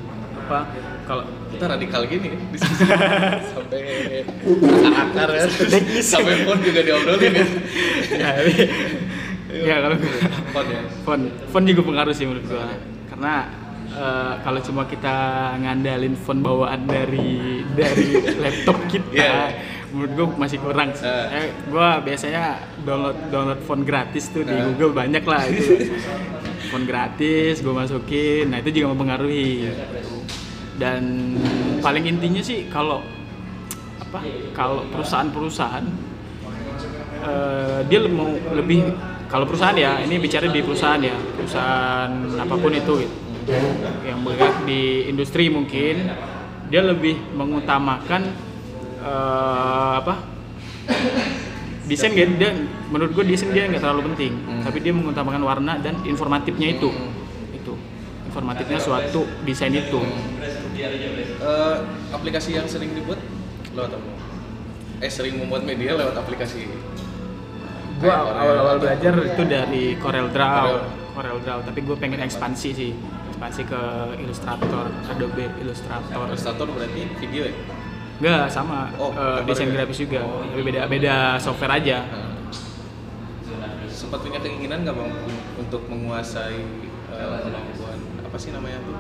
Apa 0.47 0.67
kalau 1.07 1.25
Kita 1.51 1.67
radikal 1.67 2.07
gini 2.07 2.31
diskusi 2.55 2.87
sampai 3.51 4.23
akar 4.87 5.29
ya. 5.35 5.47
Sampai 5.99 6.47
font 6.47 6.63
juga 6.63 6.81
diobrolin 6.87 7.35
ya. 7.35 7.47
ya, 9.53 9.63
ya 9.65 9.77
kalau 9.81 9.97
Font 10.51 10.67
ya. 10.67 10.81
font 11.03 11.23
font 11.47 11.65
juga 11.65 11.81
pengaruh 11.85 12.11
sih 12.11 12.25
menurut 12.25 12.47
gua 12.47 12.67
karena 13.07 13.35
eh, 13.91 14.33
kalau 14.41 14.61
cuma 14.61 14.83
kita 14.85 15.15
ngandalin 15.57 16.15
font 16.15 16.39
bawaan 16.39 16.83
dari 16.85 17.31
dari 17.73 18.09
laptop 18.43 18.79
kita 18.87 19.11
Iya. 19.13 19.35
menurut 19.91 20.11
gua 20.15 20.27
masih 20.39 20.59
kurang 20.59 20.91
sih. 20.93 21.03
Eh. 21.03 21.27
Eh, 21.37 21.47
gua 21.67 21.99
biasanya 21.99 22.57
download 22.81 23.19
download 23.29 23.61
font 23.61 23.83
gratis 23.83 24.29
tuh 24.29 24.43
di 24.43 24.51
Eh. 24.51 24.63
Google 24.71 24.95
banyak 24.97 25.23
lah 25.23 25.43
itu 25.45 25.91
font 26.71 26.85
gratis 26.85 27.59
gua 27.61 27.75
masukin 27.81 28.49
nah 28.49 28.59
itu 28.59 28.71
juga 28.73 28.95
mempengaruhi 28.95 29.71
dan 30.77 31.37
paling 31.79 32.07
intinya 32.07 32.41
sih 32.41 32.65
kalau 32.67 33.03
apa 34.01 34.23
kalau 34.53 34.83
perusahaan-perusahaan 34.89 35.85
eh, 37.21 37.79
dia 37.85 38.01
mau 38.07 38.27
lebih 38.51 38.87
kalau 39.31 39.47
perusahaan 39.47 39.79
ya 39.79 40.03
ini 40.03 40.19
bicara 40.19 40.51
di 40.51 40.61
perusahaan 40.61 40.99
ya 40.99 41.15
perusahaan 41.39 42.11
apa 42.35 42.55
pun 42.55 42.73
itu 42.75 42.93
gitu 43.07 43.15
yang 44.03 44.21
bergerak 44.21 44.67
di 44.67 45.07
industri 45.07 45.47
mungkin 45.49 46.11
dia 46.67 46.83
lebih 46.83 47.15
mengutamakan 47.35 48.31
eh, 49.01 49.93
apa 49.97 50.15
desain 51.87 52.15
dia, 52.15 52.27
dia 52.27 52.51
menurut 52.91 53.11
gue 53.11 53.25
desain 53.25 53.51
dia 53.51 53.67
nggak 53.67 53.83
terlalu 53.83 54.15
penting 54.15 54.33
Hmm. 54.51 54.63
tapi 54.63 54.79
dia 54.79 54.93
mengutamakan 54.93 55.43
warna 55.43 55.79
dan 55.79 55.95
informatifnya 56.05 56.77
itu 56.77 56.91
itu 57.51 57.73
informatifnya 58.27 58.79
suatu 58.79 59.25
desain 59.43 59.73
itu 59.73 59.99
Eh, 61.41 61.77
aplikasi 62.11 62.53
yang 62.53 62.65
sering 62.65 62.93
dibuat 62.93 63.17
lewat 63.73 63.93
apa? 63.93 64.11
Eh 65.01 65.09
sering 65.09 65.37
membuat 65.37 65.65
media 65.65 65.93
lewat 65.93 66.13
aplikasi. 66.15 66.69
Gue 68.01 68.09
awal-awal 68.09 68.81
belajar 68.81 69.13
itu 69.21 69.43
dari 69.45 69.85
Corel 70.01 70.33
Draw. 70.33 70.65
Corel. 70.65 70.81
Corel 71.13 71.39
Draw 71.45 71.59
tapi 71.69 71.81
gue 71.85 71.97
pengen 72.01 72.25
ekspansi 72.25 72.69
sih. 72.73 72.93
Ekspansi 73.29 73.69
ke 73.69 73.81
Illustrator 74.25 74.89
Adobe 75.13 75.53
Illustrator. 75.61 76.17
Illustrator 76.33 76.67
berarti 76.73 77.03
video 77.21 77.43
ya? 77.53 77.55
Enggak 78.21 78.45
sama. 78.49 78.89
Oh, 78.97 79.13
gambar 79.13 79.45
desain 79.45 79.69
ya? 79.69 79.85
grafis 79.85 79.99
juga. 80.01 80.21
Tapi 80.25 80.63
beda 80.65 80.81
beda 80.89 81.15
software 81.41 81.77
aja. 81.77 82.09
Nah, 83.61 83.85
sempat 83.93 84.25
punya 84.25 84.41
keinginan 84.41 84.81
nggak 84.85 84.97
bang 84.97 85.13
untuk 85.61 85.85
menguasai 85.89 86.61
kemampuan 87.13 88.01
apa 88.25 88.37
sih 88.41 88.51
namanya 88.57 88.81
tuh? 88.81 88.97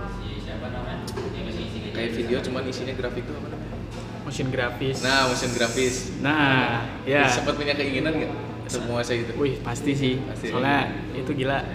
Kayak 1.90 2.10
video 2.16 2.38
cuman 2.44 2.62
isinya 2.68 2.94
grafik 2.96 3.24
tuh 3.24 3.36
apa 3.40 3.48
namanya? 3.48 3.78
motion 4.20 4.48
grafis. 4.52 5.00
Nah, 5.02 5.26
motion 5.26 5.50
grafis. 5.56 5.94
nah 6.20 6.84
ya. 7.08 7.24
Sempat 7.26 7.56
punya 7.56 7.72
keinginan 7.72 8.12
nggak 8.14 8.49
untuk 8.70 8.82
menguasai 8.86 9.18
itu? 9.26 9.32
wih 9.34 9.54
pasti 9.66 9.92
sih 9.92 10.14
Pasti. 10.22 10.46
soalnya 10.54 10.78
itu 11.18 11.30
gila 11.34 11.58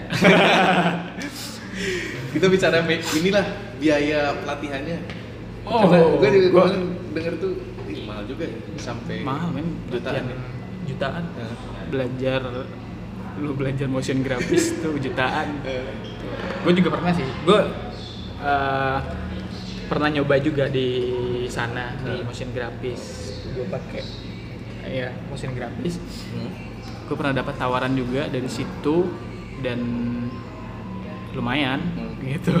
Kita 2.32 2.48
bicara 2.48 2.80
inilah 2.88 3.44
biaya 3.76 4.32
pelatihannya. 4.40 4.98
Oh, 5.68 5.84
Karena 5.84 6.08
gue 6.16 6.28
juga 6.32 6.48
gua- 6.48 6.72
denger 7.12 7.34
tuh 7.36 7.52
ih, 7.84 8.00
mahal 8.08 8.24
juga 8.24 8.44
ya, 8.48 8.56
sampai 8.80 9.20
mahal 9.20 9.52
men 9.52 9.76
jutaan. 9.92 10.24
Jutaan. 10.88 11.24
Nah, 11.36 11.52
belajar 11.92 12.40
lu 13.36 13.52
belajar 13.52 13.86
motion 13.88 14.24
grafis 14.24 14.72
tuh 14.82 14.96
jutaan 14.96 15.60
gue 16.64 16.72
juga 16.72 16.88
pernah 16.88 17.12
sih 17.12 17.28
gue 17.44 17.60
eh, 18.40 18.98
pernah 19.86 20.08
nyoba 20.08 20.40
juga 20.40 20.64
di 20.72 20.88
sana 21.52 21.94
di 22.00 22.24
motion 22.24 22.48
grafis 22.56 23.36
gue 23.52 23.66
pakai 23.68 24.02
ya 24.88 25.12
motion 25.28 25.52
grafis 25.52 26.00
hmm. 26.32 26.75
Gue 27.06 27.14
pernah 27.14 27.32
dapat 27.32 27.54
tawaran 27.54 27.92
juga 27.92 28.26
dari 28.26 28.46
situ 28.46 29.06
dan 29.58 29.78
lumayan 31.32 31.80
Hmm. 31.96 32.18
gitu 32.24 32.50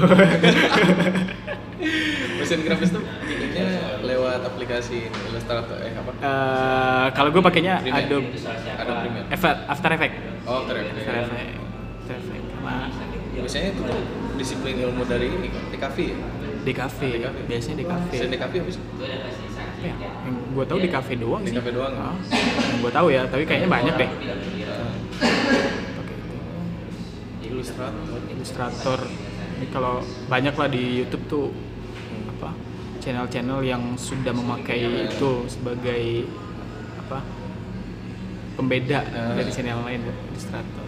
Motion 2.36 2.60
grafis 2.62 2.88
tuh 2.88 3.02
bikinnya 3.20 3.66
lewat 4.00 4.40
aplikasi 4.44 5.08
Illustrator 5.26 5.76
eh 5.78 5.92
apa? 5.92 6.10
Eh, 6.14 7.06
kalau 7.12 7.28
gue 7.30 7.42
pakainya 7.42 7.80
Premiere. 7.80 8.06
Adobe 8.06 8.28
Adobe 8.72 8.98
Premiere. 9.02 9.26
After, 9.28 9.52
After 9.66 9.90
Effects 9.92 10.18
Oh, 10.44 10.60
keren. 10.64 10.84
After 10.88 11.14
Effects 11.18 11.58
After 11.98 12.14
Effects 12.16 12.48
sama 12.54 12.74
Biasanya 13.36 13.68
itu 13.70 13.82
disiplin 14.36 14.76
ilmu 14.78 15.02
dari 15.04 15.28
ini 15.28 15.48
kan, 15.48 15.62
DKV 15.68 15.96
ya? 16.00 16.16
di 16.62 16.72
cafe 16.72 17.08
DKV. 17.12 17.36
biasanya 17.46 17.76
di 17.76 17.84
Selain 18.10 18.30
DKV 18.32 18.54
apa 18.56 18.70
sih? 18.70 18.82
Ya, 19.78 19.94
yang 19.98 20.36
gue 20.50 20.64
tahu 20.64 20.78
di 20.78 20.88
cafe 20.88 21.12
doang 21.14 21.40
Di 21.40 21.50
sih. 21.50 21.56
cafe 21.56 21.70
doang. 21.70 21.92
Ah, 21.92 22.16
yang 22.62 22.78
gue 22.80 22.90
tahu 22.90 23.06
ya 23.08 23.22
tapi 23.24 23.42
kayaknya 23.44 23.68
banyak 23.68 23.94
deh. 23.94 24.10
Pakai 25.92 26.14
itu. 26.14 26.36
Illustrator. 27.46 28.18
Illustrator. 28.28 28.98
Ini 29.56 29.66
kalau 29.70 29.94
banyak 30.26 30.52
lah 30.52 30.68
di 30.68 30.82
YouTube 30.98 31.24
tuh 31.26 31.46
apa 32.30 32.52
channel-channel 32.98 33.60
yang 33.62 33.96
sudah 33.96 34.30
memakai 34.30 34.80
itu 35.06 35.30
sebagai 35.46 36.28
apa 36.98 37.24
pembeda 38.54 39.00
Ah. 39.06 39.32
dari 39.32 39.48
channel 39.48 39.80
lain 39.82 40.00
Illustrator. 40.30 40.84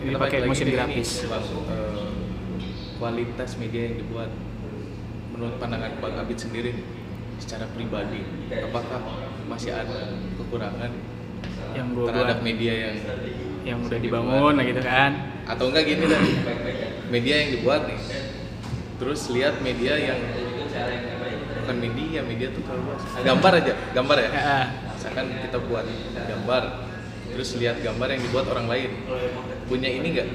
Ini 0.00 0.16
pakai 0.16 0.38
motion 0.44 0.66
di 0.66 0.72
grafis. 0.72 1.10
eh, 1.22 2.08
kualitas 2.96 3.56
media 3.56 3.82
yang 3.82 3.96
dibuat 3.98 4.28
menurut 5.30 5.56
pandangan 5.56 5.92
Bang 5.98 6.16
Abid 6.18 6.36
sendiri 6.36 6.72
nih, 6.72 6.84
secara 7.40 7.64
pribadi 7.72 8.20
apakah 8.52 9.00
masih 9.48 9.72
ada 9.74 10.14
kekurangan 10.38 10.92
yang 11.74 11.86
gue 11.90 12.04
terhadap 12.06 12.38
buat. 12.38 12.46
media 12.46 12.72
yang 12.74 12.94
yang 13.60 13.78
udah 13.84 13.98
dibangun 14.00 14.52
lah 14.56 14.64
gitu 14.64 14.80
kan? 14.80 15.12
Atau 15.44 15.64
enggak 15.72 15.84
gini 15.84 16.04
dah 16.06 16.22
media 17.10 17.34
yang 17.42 17.50
dibuat 17.58 17.90
nih. 17.90 18.00
Terus 19.00 19.20
lihat 19.32 19.64
media 19.64 19.96
yang 19.96 20.20
bukan 21.60 21.76
media 21.76 22.20
media 22.22 22.48
tuh 22.52 22.62
terlalu 22.64 22.82
luas 22.92 23.02
gambar 23.20 23.52
aja 23.64 23.72
gambar 23.92 24.16
ya. 24.20 24.30
Misalkan 24.94 25.26
kita 25.48 25.58
buat 25.64 25.86
gambar 26.14 26.62
terus 27.30 27.48
lihat 27.56 27.80
gambar 27.80 28.08
yang 28.10 28.22
dibuat 28.22 28.46
orang 28.52 28.66
lain. 28.68 28.90
Punya 29.66 29.88
ini 29.88 30.08
enggak? 30.12 30.28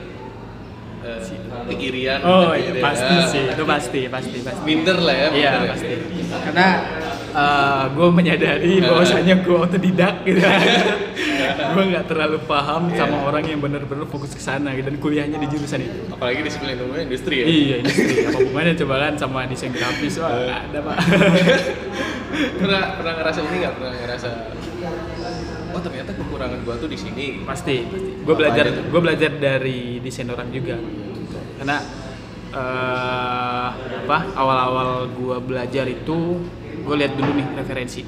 Eh, 1.06 1.22
keirian 1.70 2.18
oh 2.26 2.58
iya 2.58 2.74
ya. 2.74 2.82
pasti 2.82 3.14
Ah, 3.14 3.30
sih 3.30 3.44
itu 3.46 3.62
pasti 3.62 4.00
pasti 4.10 4.38
pasti. 4.42 4.62
Minder 4.66 4.98
lah 4.98 5.14
ya 5.14 5.28
Iya 5.30 5.50
minder 5.54 5.62
ya. 5.62 5.70
pasti. 5.78 5.94
Karena 6.50 6.68
gue 7.92 8.08
menyadari 8.12 8.80
bahwasanya 8.90 9.36
gue 9.44 9.56
otodidak 9.56 10.16
gitu. 10.24 10.40
gue 11.76 11.84
nggak 11.92 12.06
terlalu 12.08 12.40
paham 12.48 12.88
Iya. 12.88 13.04
sama 13.04 13.18
orang 13.28 13.44
yang 13.44 13.60
benar-benar 13.60 14.08
fokus 14.08 14.32
ke 14.32 14.40
sana 14.40 14.72
gitu 14.74 14.88
dan 14.88 14.98
kuliahnya 15.00 15.38
di 15.40 15.48
jurusan 15.52 15.84
itu. 15.84 16.00
apalagi 16.08 16.40
disiplin 16.48 16.80
ilmunya 16.80 17.04
industri 17.08 17.36
ya 17.44 17.46
Iya 17.46 17.76
industri 17.84 18.14
apa 18.24 18.38
hubungannya 18.40 18.74
coba 18.80 18.96
kan 19.04 19.14
sama 19.20 19.40
desain 19.48 19.72
grafis 19.76 20.16
wah 20.20 20.32
nggak 20.32 20.60
ada 20.72 20.80
pak. 20.80 20.98
pernah 22.60 22.82
pernah 23.00 23.14
ngerasa 23.20 23.40
ini 23.44 23.56
nggak 23.64 23.74
pernah 23.76 23.92
ngerasa 23.96 24.28
oh 25.76 25.82
ternyata 25.84 26.12
kekurangan 26.16 26.60
gua 26.64 26.76
tuh 26.80 26.88
di 26.88 26.96
sini 27.00 27.44
pasti 27.44 27.84
pasti. 27.84 28.24
Gue 28.24 28.36
belajar 28.36 28.66
gue 28.72 29.02
belajar 29.02 29.32
dari 29.36 30.00
desain 30.00 30.28
orang 30.32 30.48
juga. 30.50 30.80
Karena 31.60 31.78
eh, 32.56 33.68
apa 34.06 34.18
awal-awal 34.36 35.12
gue 35.12 35.38
belajar 35.44 35.86
itu 35.92 36.40
gue 36.86 36.96
lihat 37.02 37.14
dulu 37.18 37.32
nih 37.34 37.48
referensi. 37.58 38.02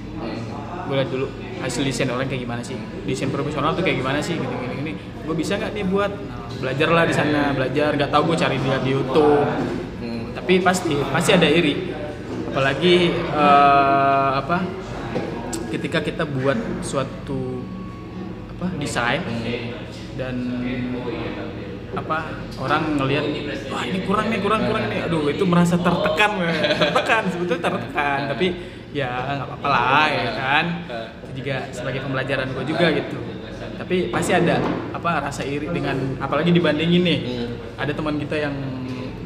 gue 0.88 0.96
lihat 0.96 1.12
dulu 1.12 1.28
hasil 1.60 1.84
desain 1.84 2.08
orang 2.08 2.32
kayak 2.32 2.48
gimana 2.48 2.62
sih. 2.64 2.78
Desain 3.04 3.28
profesional 3.28 3.76
tuh 3.76 3.84
kayak 3.84 4.00
gimana 4.00 4.24
sih? 4.24 4.40
Gini 4.40 4.56
gini 4.56 4.76
gini. 4.80 4.92
Gue 5.28 5.36
bisa 5.36 5.60
nggak 5.60 5.76
nih 5.76 5.84
buat? 5.84 6.12
Nah, 6.16 6.48
belajarlah 6.64 7.04
di 7.04 7.14
sana 7.18 7.42
belajar. 7.52 7.90
Nggak 8.00 8.12
tahu 8.14 8.24
gue 8.32 8.38
cari 8.40 8.58
dia 8.62 8.78
di 8.80 8.90
YouTube. 8.96 9.50
Hmm. 9.98 10.32
tapi 10.32 10.64
pasti 10.64 10.96
pasti 11.12 11.36
ada 11.36 11.50
iri. 11.50 11.92
Apalagi 12.54 12.96
eh, 13.18 14.30
apa? 14.40 14.64
Ketika 15.68 16.00
kita 16.00 16.24
buat 16.24 16.56
suatu 16.80 17.60
apa 18.56 18.72
desain 18.80 19.20
dan 20.16 20.36
apa 21.98 22.18
orang 22.62 23.02
ngelihat 23.02 23.26
wah 23.74 23.82
ini 23.82 24.00
kurang 24.06 24.30
nih 24.30 24.40
kurang 24.40 24.62
kurang 24.70 24.86
nih. 24.86 25.10
Aduh 25.10 25.26
itu 25.28 25.44
merasa 25.50 25.76
tertekan 25.76 26.32
tertekan 26.78 27.24
sebetulnya 27.34 27.64
tertekan 27.66 28.20
tapi 28.30 28.48
ya 28.94 29.10
nggak 29.10 29.48
apa-apa 29.50 29.68
lah 29.68 30.08
ya 30.08 30.32
kan? 30.32 30.66
itu 31.26 31.32
juga 31.44 31.56
sebagai 31.74 32.00
pembelajaran 32.06 32.48
gue 32.54 32.66
juga 32.70 32.88
gitu. 32.94 33.18
Tapi 33.78 34.10
pasti 34.10 34.32
ada 34.34 34.62
apa 34.94 35.22
rasa 35.22 35.42
iri 35.42 35.70
dengan 35.70 36.18
apalagi 36.22 36.54
dibandingin 36.54 37.02
nih. 37.04 37.20
Hmm. 37.20 37.50
ada 37.78 37.94
teman 37.94 38.18
kita 38.18 38.34
yang 38.42 38.54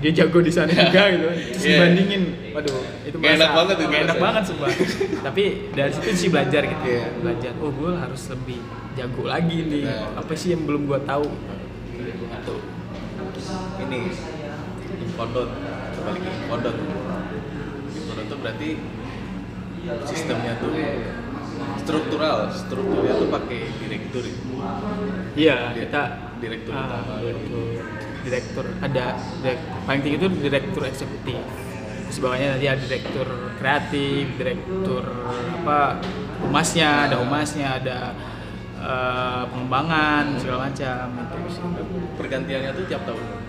dia 0.02 0.12
jago 0.12 0.40
di 0.42 0.52
sana 0.52 0.72
juga 0.72 1.02
gitu. 1.14 1.28
Terus 1.28 1.64
Iya. 1.64 1.78
dibandingin 1.78 2.22
waduh 2.52 2.80
itu 3.06 3.16
Nggak 3.20 3.34
enak 3.38 3.50
banget 3.54 3.76
itu 3.78 3.86
enak 3.96 4.18
banget 4.18 4.44
sumpah. 4.48 4.70
Tapi 5.30 5.44
dari 5.72 5.92
situ 5.92 6.08
sih 6.18 6.30
belajar 6.32 6.62
gitu. 6.68 6.84
Iya. 6.88 7.04
belajar 7.20 7.52
oh 7.60 7.72
gue 7.72 7.92
harus 7.96 8.22
lebih 8.32 8.60
jago 8.92 9.24
lagi 9.28 9.58
nih. 9.68 9.84
Nah. 9.88 10.20
apa 10.20 10.34
sih 10.36 10.56
yang 10.56 10.64
belum 10.68 10.84
gue 10.88 11.00
tahu 11.06 11.28
ini. 13.92 14.12
Infodot. 15.04 15.50
Kembali 15.92 16.20
ke 16.24 16.30
infodot. 16.32 16.76
Infodot 17.92 18.26
tuh 18.32 18.38
berarti 18.40 18.70
sistemnya 20.08 20.54
tuh 20.64 20.72
struktural. 21.84 22.38
Strukturnya 22.56 23.14
tuh 23.20 23.28
pakai 23.28 23.60
direktur 23.84 24.24
ya? 24.24 24.36
iya 25.34 25.58
kita 25.74 26.02
direktur 26.38 26.74
ah, 26.76 26.86
utama. 26.86 27.14
direktur 27.24 27.66
direktur 28.22 28.66
ada 28.78 29.18
direk- 29.42 29.66
paling 29.88 30.02
tinggi 30.06 30.18
itu 30.22 30.28
direktur 30.30 30.84
eksekutif. 30.86 31.40
Terus 32.08 32.18
bawahnya 32.20 32.48
nanti 32.56 32.68
ada 32.68 32.82
direktur 32.84 33.28
kreatif 33.56 34.26
direktur 34.36 35.04
apa 35.62 36.02
humasnya 36.44 37.08
ada 37.08 37.16
humasnya 37.22 37.68
ada 37.80 38.00
eh, 38.82 39.44
pengembangan 39.48 40.36
segala 40.42 40.68
macam 40.70 41.06
itu 41.16 41.40
pergantiannya 42.20 42.72
tuh 42.76 42.86
tiap 42.90 43.06
tahun 43.06 43.41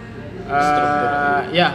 Eh, 0.53 1.41
ya 1.57 1.69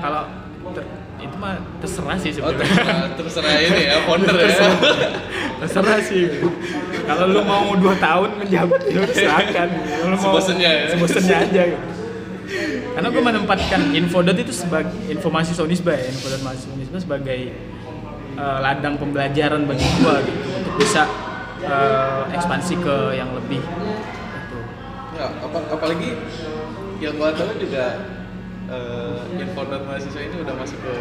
kalau 0.00 0.24
ter- 0.72 0.88
itu 1.20 1.36
mah 1.36 1.54
terserah 1.78 2.16
sih 2.16 2.30
oh 2.40 2.48
sebenarnya. 2.48 2.64
terserah, 2.64 3.06
terserah 3.20 3.54
ini 3.60 3.82
ya 3.84 3.98
founder 4.08 4.36
ya. 4.40 4.48
Terserah. 5.60 5.96
Sih. 6.02 6.24
Kalau 7.06 7.24
lu 7.28 7.42
mau 7.44 7.76
dua 7.76 7.94
tahun 8.00 8.40
menjabat 8.40 8.80
ya 8.88 8.98
lu 8.98 9.12
silakan 9.12 9.68
lu 10.08 10.16
mau 10.16 10.22
Sebosennya 10.32 10.70
ya. 10.70 10.84
sebosennya 10.90 11.36
aja 11.44 11.62
gitu. 11.76 11.86
karena 12.92 13.08
gue 13.08 13.22
menempatkan 13.24 13.80
infodot 13.96 14.36
itu 14.36 14.52
sebagai 14.52 14.92
informasi 15.08 15.56
sonisba 15.56 15.96
ya 15.96 16.04
infodot 16.12 16.40
mahasiswa 16.44 16.68
sonisba 16.76 16.98
sebagai 17.00 17.40
eh, 18.36 18.58
ladang 18.60 19.00
pembelajaran 19.00 19.64
bagi 19.64 19.86
gue 19.98 20.14
gitu. 20.28 20.40
Untuk 20.60 20.74
bisa 20.80 21.02
eh, 21.62 22.22
ekspansi 22.32 22.74
ke 22.80 22.96
yang 23.14 23.32
lebih 23.32 23.62
gitu. 23.62 24.58
Apa, 25.22 25.58
apalagi 25.70 26.10
yang 26.98 27.14
gua 27.14 27.30
tahu 27.34 27.54
juga 27.58 27.98
eh 28.72 29.20
infodot 29.36 29.82
mahasiswa 29.84 30.20
ini 30.24 30.36
udah 30.40 30.54
masuk 30.56 30.78
ke 30.80 30.94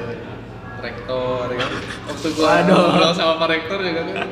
rektor 0.82 1.46
ya 1.48 1.58
kan? 1.62 1.72
Waktu 2.10 2.28
gua 2.36 2.52
ngobrol 2.68 3.12
sama 3.16 3.34
pak 3.40 3.48
rektor 3.54 3.80
juga 3.80 4.02
kan. 4.12 4.28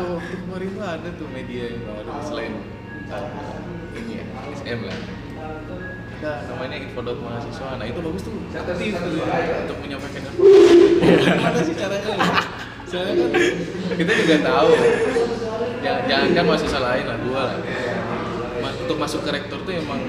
Tuh 0.00 0.08
waktu 0.16 0.34
kemarin 0.40 0.68
tuh 0.72 0.84
ada 0.86 1.08
tuh 1.18 1.28
media 1.28 1.64
yang 1.76 1.82
baru 1.84 2.10
selain 2.24 2.54
eh, 3.10 3.26
ini 4.00 4.12
ya 4.16 4.24
SM 4.54 4.80
lah. 4.86 4.98
Ada 6.24 6.32
namanya 6.48 6.76
infodot 6.80 7.18
mahasiswa. 7.20 7.68
Nah 7.76 7.84
itu 7.84 8.00
bagus 8.00 8.22
tuh. 8.24 8.32
Aktif 8.54 8.92
tuh 8.96 9.12
untuk 9.60 9.78
menyampaikan 9.84 10.32
gimana 10.32 11.58
sih 11.60 11.74
caranya? 11.76 12.16
Soalnya 12.88 13.12
kan 13.18 13.30
kita 13.98 14.12
juga 14.24 14.36
tahu. 14.40 14.70
Jangan, 15.84 16.02
jangan 16.08 16.28
kan 16.32 16.44
mahasiswa 16.48 16.80
lain 16.80 17.04
lah 17.12 17.18
gua 17.20 17.42
lah. 17.44 17.58
Untuk 18.84 18.96
masuk 18.96 19.20
ke 19.24 19.30
rektor 19.36 19.60
tuh 19.64 19.74
emang 19.76 20.00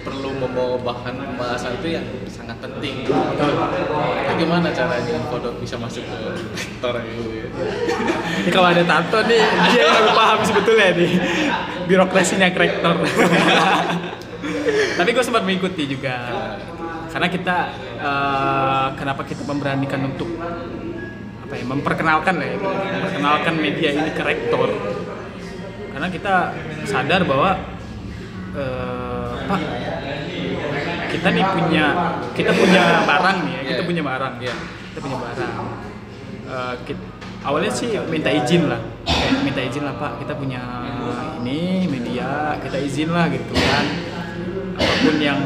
perlu 0.00 0.30
membawa 0.40 0.76
bahan 0.80 1.12
pembahasan 1.12 1.76
itu 1.80 2.00
yang 2.00 2.06
sangat 2.24 2.56
penting. 2.64 3.04
Nah, 3.10 4.34
gimana 4.36 4.72
caranya 4.72 5.12
infodot 5.12 5.54
bisa 5.60 5.76
masuk 5.76 6.04
ke 6.08 6.18
rektor 6.56 6.94
gitu 7.04 7.30
ya 7.36 7.46
Ini 8.40 8.50
kalau 8.52 8.68
ada 8.72 8.82
tato 8.84 9.18
nih, 9.28 9.42
dia 9.76 9.84
yang 9.84 10.16
paham 10.16 10.40
sebetulnya 10.40 10.88
nih. 10.96 11.12
Birokrasinya 11.84 12.48
rektor. 12.48 12.96
Tapi 14.96 15.08
gue 15.12 15.24
sempat 15.24 15.44
mengikuti 15.44 15.84
juga, 15.84 16.16
karena 17.12 17.28
kita 17.28 17.56
eh, 18.00 18.88
kenapa 18.96 19.24
kita 19.24 19.44
memberanikan 19.44 20.00
untuk 20.08 20.28
apa 21.44 21.54
ya, 21.56 21.64
memperkenalkan 21.64 22.34
ya, 22.40 22.56
memperkenalkan 22.56 23.54
media 23.56 23.90
ini 23.96 24.10
ke 24.12 24.22
rektor, 24.24 24.68
karena 25.92 26.08
kita 26.12 26.34
sadar 26.84 27.24
bahwa 27.24 27.56
eh, 28.56 29.32
Pak 29.48 29.60
kita 31.20 31.28
nih 31.30 31.44
punya 31.44 31.84
kita 32.32 32.50
punya 32.50 32.82
barang 33.04 33.36
nih 33.44 33.52
ya, 33.52 33.60
kita 33.62 33.76
Iya. 33.76 33.84
punya 33.84 34.02
barang 34.02 34.34
Iya. 34.40 34.54
kita 34.88 34.98
punya 34.98 35.18
barang. 35.20 35.52
Eh, 36.50 36.74
kit- 36.82 37.08
awalnya 37.40 37.70
sih 37.70 37.92
minta 38.08 38.32
izin 38.32 38.62
lah. 38.66 38.80
Kayak 39.04 39.44
minta 39.44 39.60
izin 39.60 39.84
lah 39.84 39.94
pak 39.94 40.16
kita 40.18 40.32
punya 40.34 40.62
ini 41.38 41.84
media 41.84 42.56
kita 42.58 42.80
izin 42.80 43.12
lah 43.12 43.28
gitu 43.28 43.52
kan. 43.52 43.84
Apa 44.74 44.92
pun 44.98 45.16
yang 45.20 45.40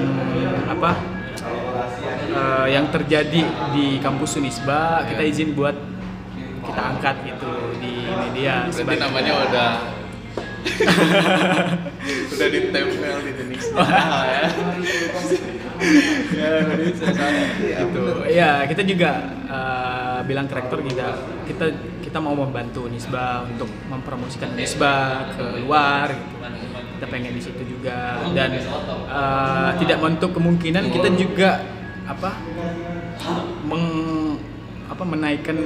apa 0.64 0.90
eh, 2.30 2.66
yang 2.70 2.86
terjadi 2.88 3.42
di 3.74 3.98
kampus 3.98 4.38
Unisba 4.38 5.02
kita 5.04 5.22
izin 5.22 5.52
buat 5.52 5.74
kita 6.64 6.80
angkat 6.88 7.16
gitu 7.24 7.50
di 7.76 8.06
media 8.08 8.64
berarti 8.64 8.96
namanya 8.96 9.32
udah 9.44 9.70
udah 12.34 12.48
ditempel 12.48 13.16
di 13.20 13.30
dinding 13.36 13.60
ya 13.60 14.48
ya 16.34 16.48
salah 16.96 17.48
gitu. 17.58 18.02
Iya, 18.30 18.50
kita 18.70 18.82
juga 18.86 19.10
eh, 19.48 20.18
bilang 20.26 20.46
ke 20.46 20.54
rektor 20.54 20.78
kita 20.84 21.06
kita 21.50 21.66
kita 22.04 22.18
mau 22.22 22.34
membantu 22.36 22.86
Nisba 22.86 23.42
untuk 23.48 23.68
mempromosikan 23.90 24.54
Nisba 24.54 25.26
ke 25.34 25.64
luar 25.64 26.14
gitu. 26.14 26.34
Kita 26.94 27.06
pengen 27.10 27.32
di 27.34 27.42
situ 27.42 27.62
juga 27.66 28.22
dan 28.32 28.54
eh, 28.54 29.70
tidak 29.82 29.98
menutup 29.98 30.30
kemungkinan 30.36 30.94
kita 30.94 31.08
juga 31.18 31.50
apa 32.04 32.30
meng 33.64 33.84
apa 34.84 35.00
menaikkan 35.02 35.56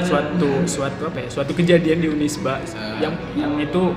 suatu 0.00 0.64
suatu 0.64 1.02
apa 1.06 1.18
ya 1.22 1.28
suatu 1.28 1.52
kejadian 1.52 1.98
di 2.00 2.08
Unisba 2.08 2.58
yang 2.98 3.14
yang 3.36 3.54
itu 3.60 3.92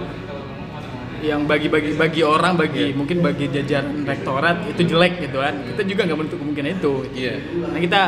yang 1.25 1.41
bagi 1.43 1.67
bagi 1.71 2.21
orang 2.21 2.53
bagi 2.53 2.91
mungkin 2.91 3.19
bagi 3.19 3.45
jajaran 3.47 4.03
rektorat 4.03 4.69
itu 4.69 4.81
jelek 4.85 5.19
gitu 5.19 5.38
kan. 5.38 5.53
Kita 5.65 5.81
juga 5.83 6.01
nggak 6.05 6.17
menutup 6.17 6.38
kemungkinan 6.38 6.71
itu. 6.75 6.93
Iya. 7.11 7.33
Nah 7.65 7.79
kita 7.79 8.01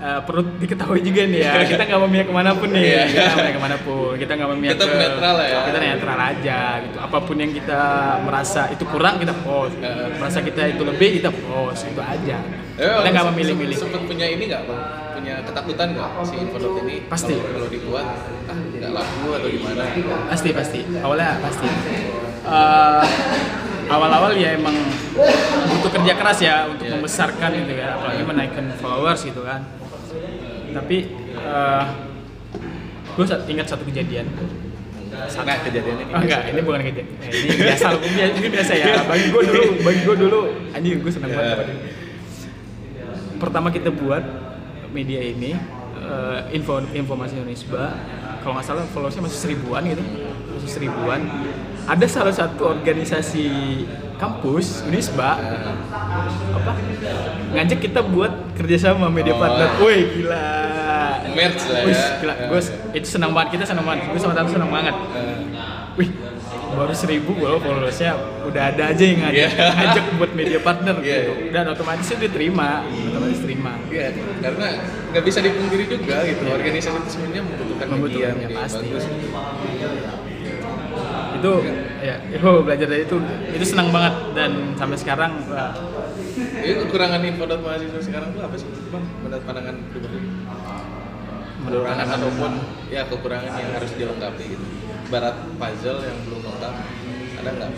eh, 0.00 0.20
perlu 0.24 0.42
diketahui 0.56 1.00
juga 1.00 1.22
nih 1.24 1.40
ya. 1.40 1.52
Kita 1.62 1.82
nggak 1.84 2.00
memihak 2.02 2.26
ke 2.26 2.34
mana 2.34 2.50
pun 2.52 2.68
nih. 2.68 2.82
Iya. 2.82 3.02
kita 3.06 3.20
nggak 3.20 3.36
memihak 3.36 3.54
ke 3.54 3.62
mana 3.62 3.76
pun. 3.78 4.12
Kita 4.16 4.32
nggak 4.34 4.50
memihak 4.50 4.72
Tetap 4.74 4.88
ke- 4.88 4.98
netral 4.98 5.36
ya. 5.38 5.60
kita 5.62 5.78
netral 5.78 6.18
aja 6.18 6.58
gitu. 6.82 6.96
Apa 6.98 7.18
pun 7.20 7.36
yang 7.36 7.52
kita 7.52 7.80
merasa 8.20 8.62
itu 8.68 8.84
kurang 8.84 9.14
kita 9.16 9.34
post. 9.38 9.76
Heeh. 9.76 10.08
merasa 10.16 10.38
kita 10.40 10.62
itu 10.66 10.82
lebih 10.82 11.08
kita 11.22 11.30
post. 11.30 11.86
Itu 11.86 12.02
aja. 12.02 12.36
Eh, 12.74 12.96
kita 12.98 13.08
nggak 13.08 13.26
memilih-milih. 13.30 13.76
Sempet 13.76 14.02
punya 14.02 14.26
ini 14.26 14.44
nggak 14.48 14.62
bang? 14.64 14.80
Punya 15.20 15.34
ketakutan 15.44 15.86
nggak 15.92 16.10
si 16.24 16.34
infodot 16.34 16.80
ini? 16.80 17.04
Pasti. 17.04 17.36
Kalau, 17.36 17.52
kalau 17.52 17.68
dibuat, 17.68 18.06
ah 18.48 18.56
nggak 18.56 18.88
laku 18.90 19.28
atau 19.36 19.48
gimana? 19.52 19.84
pasti 20.32 20.48
pasti. 20.50 20.80
Awalnya 20.96 21.44
pasti 21.44 21.68
Eh, 22.50 23.04
awal-awal 23.86 24.34
ya 24.34 24.58
emang 24.58 24.74
butuh 25.70 25.90
kerja 26.02 26.12
keras 26.18 26.38
ya 26.42 26.66
untuk 26.66 26.86
Iya. 26.86 26.98
membesarkan 26.98 27.50
gitu 27.54 27.72
ya 27.74 27.94
apalagi 27.94 28.22
menaikkan 28.26 28.64
followers 28.78 29.22
gitu 29.26 29.42
kan 29.42 29.66
tapi 30.70 31.10
eh 31.34 31.84
gue 33.18 33.24
ingat 33.50 33.66
satu 33.66 33.82
kejadian 33.86 34.26
Nah 35.10 35.26
kejadian 35.66 36.00
ini. 36.00 36.04
Oh, 36.14 36.22
enggak, 36.22 36.48
ini 36.48 36.60
bukan 36.64 36.80
kejadian. 36.80 37.08
Eh, 37.18 37.30
ini 37.44 37.54
biasa, 37.60 37.86
ini, 37.98 38.20
ini 38.40 38.48
biasa 38.48 38.72
ya. 38.72 39.04
Bagi 39.04 39.26
gue 39.28 39.42
dulu, 39.42 39.64
bagi 39.82 40.00
gue 40.06 40.16
dulu, 40.16 40.40
anjing 40.70 41.02
gue 41.02 41.12
seneng 41.12 41.34
banget. 41.34 41.50
Dapat 41.60 41.66
ini. 41.66 41.82
Pertama 43.36 43.68
kita 43.68 43.90
buat 43.90 44.22
media 44.94 45.20
ini, 45.20 45.58
eh, 45.98 46.38
info 46.56 46.80
informasi 46.94 47.36
Indonesia, 47.36 47.90
kalau 48.40 48.52
nggak 48.56 48.64
salah 48.64 48.86
followersnya 48.88 49.26
masih 49.26 49.38
seribuan 49.50 49.82
gitu, 49.84 50.00
masih 50.56 50.70
seribuan. 50.70 51.20
Ada 51.90 52.06
salah 52.06 52.30
satu 52.30 52.70
organisasi 52.70 53.46
kampus 54.14 54.86
Unisba 54.86 55.40
apa 56.52 56.72
ngajak 57.50 57.78
kita 57.80 58.00
buat 58.04 58.30
kerjasama 58.54 59.08
media 59.08 59.32
Oh. 59.32 59.40
partner. 59.40 59.68
Woi 59.80 59.98
gila. 60.12 60.46
Merch 61.30 61.62
lah 61.66 61.82
Wih, 61.82 61.90
ya. 61.90 62.06
gila. 62.20 62.34
Ya. 62.36 62.46
Gue 62.46 62.60
itu 62.92 63.06
senang 63.08 63.32
banget 63.32 63.58
kita 63.58 63.64
senang 63.66 63.82
banget. 63.82 64.06
Gue 64.06 64.20
sama 64.20 64.34
Tante 64.34 64.52
senang 64.52 64.70
banget 64.70 64.94
Eh, 64.94 65.36
wih 65.96 66.10
baru 66.70 66.94
seribu 66.94 67.34
kalau 67.34 67.58
followersnya 67.58 68.14
udah 68.46 68.62
ada 68.70 68.94
aja 68.94 69.02
yang 69.02 69.18
ngajak, 69.20 69.50
Iya. 69.50 69.68
ngajak 69.74 70.04
buat 70.16 70.32
media 70.32 70.58
partner 70.62 70.94
Iya. 70.96 71.18
gitu 71.18 71.32
dan 71.50 71.64
otomatis 71.66 72.06
itu 72.06 72.18
diterima 72.22 72.86
otomatis 72.86 73.40
terima 73.42 73.72
Iya, 73.90 74.06
karena 74.38 74.66
nggak 75.10 75.24
bisa 75.24 75.38
dipungkiri 75.40 75.84
juga 75.88 76.22
gitu. 76.22 76.44
Organisasi 76.46 76.94
itu 76.96 77.10
sebenarnya 77.10 77.42
membutuhkan 77.42 77.86
media, 77.88 77.94
Membutuhkan, 77.96 78.34
media 78.38 78.46
yang 78.46 78.62
pasti. 78.62 78.86
bagus. 78.86 79.04
Itu 81.40 81.52
ya 82.04 82.14
gue 82.20 82.52
belajar 82.62 82.86
dari 82.86 83.02
itu 83.08 83.16
itu 83.56 83.64
senang 83.64 83.88
banget 83.88 84.14
dan 84.36 84.76
sampai 84.76 84.96
sekarang 85.00 85.32
Ini 86.40 86.72
kekurangan 86.86 87.20
info 87.24 87.44
dan 87.48 87.60
mahasiswa 87.64 88.00
sekarang 88.00 88.36
tuh 88.36 88.44
apa 88.44 88.52
sih, 88.56 88.68
bang? 88.68 89.04
Menurut 89.24 89.44
pandangan 89.48 89.76
pribadi? 89.92 90.20
Kekurangan 91.64 92.08
ataupun 92.16 92.52
ya 92.92 93.02
kekurangan 93.08 93.52
yang 93.60 93.72
harus 93.76 93.92
dilengkapi 93.96 94.44
gitu. 94.56 94.64
Barat 95.08 95.36
puzzle 95.56 96.00
yang 96.04 96.16
belum 96.28 96.40
lengkap, 96.44 96.74
ada 97.40 97.50
nggak? 97.56 97.70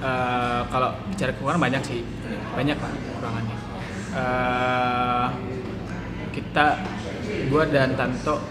eh, 0.00 0.60
kalau 0.72 0.90
bicara 1.12 1.32
kekurangan 1.36 1.60
banyak 1.60 1.82
sih 1.84 2.00
banyak 2.56 2.76
lah 2.78 2.92
kekurangannya 2.92 3.56
Eh, 4.10 5.26
kita 6.34 6.82
gua 7.46 7.62
dan 7.70 7.94
Tanto 7.94 8.42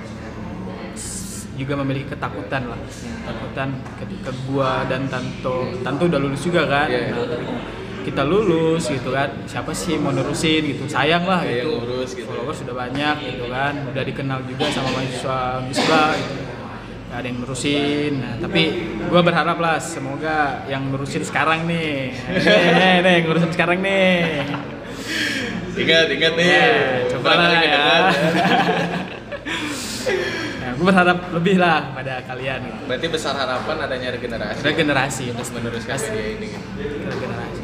juga 1.59 1.75
memiliki 1.83 2.07
ketakutan 2.09 2.71
lah. 2.71 2.79
Ketakutan 2.87 3.69
ketika 3.99 4.31
gua 4.47 4.87
dan 4.87 5.11
Tanto 5.11 5.75
Tanto 5.83 6.07
udah 6.07 6.19
lulus 6.23 6.41
juga 6.47 6.63
kan? 6.65 6.87
Iya. 6.87 7.11
Nah, 7.11 7.27
kita 7.99 8.23
lulus 8.23 8.87
gitu 8.87 9.11
kan 9.11 9.27
siapa 9.43 9.75
sih 9.75 9.99
mau 9.99 10.15
nerusin 10.15 10.63
gitu? 10.65 10.87
Sayang 10.87 11.27
lah 11.27 11.43
Kayak 11.43 11.67
gitu. 11.67 11.69
ngurus 11.75 12.09
gitu. 12.15 12.25
followers 12.25 12.57
sudah 12.63 12.73
banyak 12.73 13.15
gitu 13.27 13.45
kan 13.51 13.73
udah 13.91 14.03
dikenal 14.07 14.39
juga 14.47 14.65
sama 14.71 14.89
mahasiswa 14.95 15.39
Misbah 15.67 16.11
gitu. 16.15 16.41
Gak 17.09 17.17
ada 17.19 17.27
yang 17.27 17.39
nerusin. 17.41 18.11
Nah, 18.21 18.33
tapi 18.37 18.61
gue 19.01 19.21
berharap 19.25 19.57
lah 19.57 19.81
semoga 19.81 20.61
yang 20.69 20.93
nerusin 20.93 21.25
sekarang 21.25 21.65
nih. 21.65 22.13
Nih 22.45 22.69
nih, 22.77 22.95
nih 23.03 23.11
yang 23.19 23.25
nerusin 23.33 23.51
sekarang 23.51 23.79
nih. 23.81 24.45
Ingat, 25.79 26.07
ingat 26.11 26.33
nih. 26.37 26.49
ya, 26.53 26.69
coba 27.13 27.31
lah 27.39 27.61
ya 27.63 27.81
gue 30.79 30.85
berharap 30.87 31.17
lebih 31.35 31.59
lah 31.59 31.91
pada 31.91 32.23
kalian 32.23 32.59
gitu. 32.63 32.83
Berarti 32.87 33.07
besar 33.11 33.35
harapan 33.35 33.75
adanya 33.83 34.09
regenerasi 34.15 34.59
ada 34.63 34.71
generasi 34.71 35.23
untuk 35.35 35.47
meneruskan 35.59 35.97
media 35.99 36.23
ini. 36.39 36.47
Gitu. 36.47 36.95
ada 37.03 37.15
generasi 37.19 37.61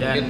dan 0.00 0.22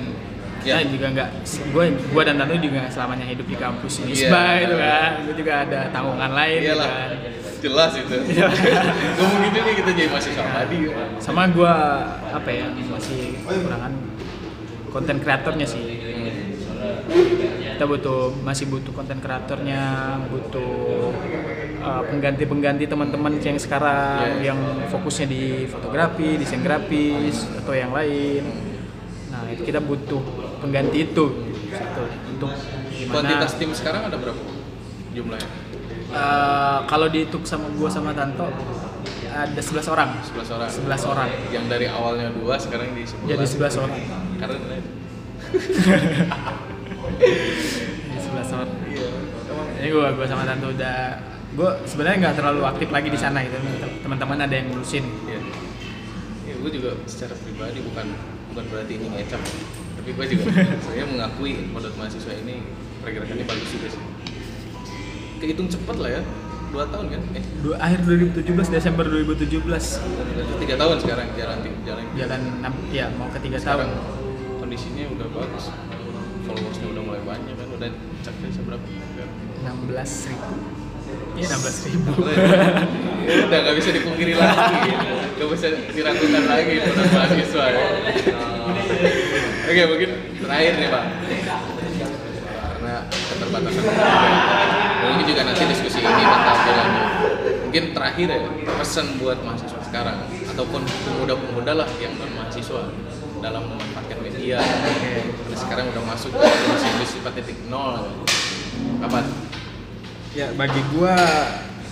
ya. 0.64 0.80
ya. 0.80 0.88
juga 0.88 1.06
nggak 1.12 1.28
gue 1.44 1.84
gue 1.92 2.22
dan 2.24 2.34
Tanu 2.40 2.54
juga 2.56 2.88
selamanya 2.88 3.26
hidup 3.28 3.44
di 3.44 3.56
kampus 3.60 3.92
Iya. 4.00 4.06
Misbah 4.08 4.50
gitu 4.64 4.76
kan 4.80 5.10
gue 5.28 5.34
juga 5.36 5.52
ada 5.68 5.80
tanggungan 5.92 6.32
lain 6.32 6.60
Iyalah, 6.64 6.88
kan 6.88 7.10
jelas 7.60 7.92
itu. 7.92 8.16
Ngomong 9.20 9.40
gitu 9.44 9.58
nih 9.60 9.74
kita 9.76 9.90
jadi 9.92 10.08
mahasiswa 10.08 10.44
tadi. 10.48 10.78
sama 11.20 11.44
gue 11.52 11.74
apa 12.32 12.48
ya 12.48 12.64
masih 12.72 13.36
kekurangan 13.44 13.92
konten 14.88 15.16
kreatornya 15.20 15.68
sih 15.68 15.84
kita 17.80 17.88
butuh 17.88 18.36
masih 18.44 18.68
butuh 18.68 18.92
konten 18.92 19.24
kreatornya 19.24 20.20
butuh 20.28 21.16
uh, 21.80 22.04
pengganti-pengganti 22.12 22.84
teman-teman 22.84 23.40
yang 23.40 23.56
sekarang 23.56 24.36
Iya. 24.36 24.52
yang 24.52 24.60
fokusnya 24.92 25.24
di 25.24 25.64
fotografi 25.64 26.36
desain 26.36 26.60
grafis 26.60 27.48
atau 27.56 27.72
yang 27.72 27.88
lain 27.88 28.44
nah 29.32 29.48
itu 29.48 29.64
kita 29.64 29.80
butuh 29.80 30.20
pengganti 30.60 31.08
itu 31.08 31.24
gitu, 31.72 32.04
untuk 32.36 32.52
gimana 32.92 33.16
Kuantitas 33.16 33.56
tim 33.56 33.72
sekarang 33.72 34.12
ada 34.12 34.20
berapa 34.20 34.44
jumlahnya? 35.16 35.48
uh, 36.12 36.84
kalau 36.84 37.08
dihitung 37.08 37.48
sama 37.48 37.64
gue 37.72 37.88
sama 37.88 38.12
Tanto 38.12 38.44
ada 39.32 39.56
11 39.56 39.88
orang 39.88 40.20
11 40.20 40.52
orang. 40.52 40.68
11 40.68 41.12
orang 41.16 41.28
Yang 41.48 41.64
dari 41.72 41.86
awalnya 41.88 42.28
dua 42.28 42.60
sekarang 42.60 42.92
di 42.92 43.08
11. 43.08 43.24
jadi 43.24 43.44
11 43.72 43.80
orang 43.88 44.00
Karena 44.36 44.58
Jadi 47.18 48.18
11 48.20 48.54
orang 48.54 48.70
iya. 48.86 49.08
Ini 49.80 49.88
gue 49.88 50.06
gue 50.14 50.26
sama 50.26 50.44
Tanto 50.44 50.66
udah 50.70 50.96
gue 51.50 51.70
sebenarnya 51.82 52.16
nggak 52.22 52.36
terlalu 52.36 52.60
aktif 52.62 52.88
lagi 52.88 53.08
di 53.08 53.18
sana 53.18 53.42
gitu 53.42 53.58
teman-teman 54.00 54.38
ada 54.38 54.54
yang 54.54 54.70
ngurusin 54.70 55.02
Iya. 55.26 55.40
Ya, 56.46 56.54
gue 56.56 56.70
juga 56.70 56.90
secara 57.04 57.34
pribadi 57.36 57.78
bukan 57.80 58.06
bukan 58.50 58.64
berarti 58.66 58.92
ini 58.94 59.06
ngecap, 59.08 59.38
tapi 59.94 60.10
gue 60.10 60.26
juga 60.28 60.50
saya 60.86 61.04
mengakui 61.06 61.70
modal 61.70 61.94
mahasiswa 61.94 62.34
ini 62.36 62.62
pergerakannya 62.98 63.46
bagus 63.46 63.70
juga 63.70 63.86
sih. 63.88 64.02
Kehitung 65.38 65.70
cepet 65.70 65.96
lah 65.96 66.10
ya, 66.10 66.22
dua 66.68 66.84
tahun 66.86 67.06
kan? 67.08 67.22
Eh, 67.32 67.44
Dua, 67.62 67.76
akhir 67.78 67.98
2017 68.04 68.44
Desember 68.68 69.04
2017 69.06 69.46
berarti 69.62 70.54
tiga 70.60 70.74
tahun 70.76 70.96
sekarang 70.98 71.26
jalan 71.32 71.56
jalan. 71.86 72.02
jalan 72.14 72.40
enam 72.60 72.74
ya 72.90 73.06
mau 73.14 73.30
ke 73.30 73.38
tiga 73.40 73.56
Sekarang 73.56 73.88
tahun 73.88 74.58
kondisinya 74.60 75.04
udah 75.14 75.28
bagus, 75.32 75.64
followersnya 76.50 76.86
udah 76.90 77.02
mulai 77.06 77.22
banyak 77.22 77.54
kan, 77.54 77.68
udah 77.70 77.90
capai 78.26 78.50
seberapa? 78.50 78.86
16 79.62 80.30
ribu 80.34 80.50
iya 81.38 81.46
16 81.46 81.86
ribu 81.90 82.12
Ya 83.30 83.34
udah 83.46 83.58
nggak 83.62 83.76
bisa 83.78 83.90
dipungkiri 83.94 84.34
lagi, 84.34 84.90
nggak 85.38 85.48
bisa 85.54 85.66
diragukan 85.94 86.44
lagi 86.50 86.74
modal 86.82 87.06
mahasiswa 87.14 87.64
ya. 87.70 87.86
Oke 89.70 89.82
mungkin 89.86 90.10
terakhir 90.40 90.72
nih 90.80 90.88
pak, 90.90 91.04
karena 92.58 92.94
keterbatasan 93.06 93.82
waktu, 93.86 94.28
mungkin 95.04 95.24
juga 95.30 95.42
nanti 95.46 95.62
diskusi 95.70 95.98
ini 96.02 96.22
bakal 96.26 96.56
berlanjut. 96.64 97.06
Mungkin 97.70 97.84
terakhir 97.94 98.26
ya 98.34 98.38
pesan 98.82 99.06
buat 99.22 99.38
mahasiswa 99.46 99.80
sekarang 99.84 100.18
ataupun 100.50 100.82
pemuda-pemuda 100.82 101.72
lah 101.76 101.88
yang 102.02 102.16
non 102.18 102.34
mahasiswa 102.34 102.82
dalam 103.38 103.62
memanfaatkan 103.68 104.18
media. 104.40 104.56
Karena 104.64 105.56
sekarang 105.60 105.84
udah 105.92 106.02
masuk 106.08 106.32
ke 106.32 106.48
industri 106.96 107.20
4.0 107.20 107.68
apa? 109.00 109.20
ya 110.30 110.46
bagi 110.54 110.78
gue 110.94 111.14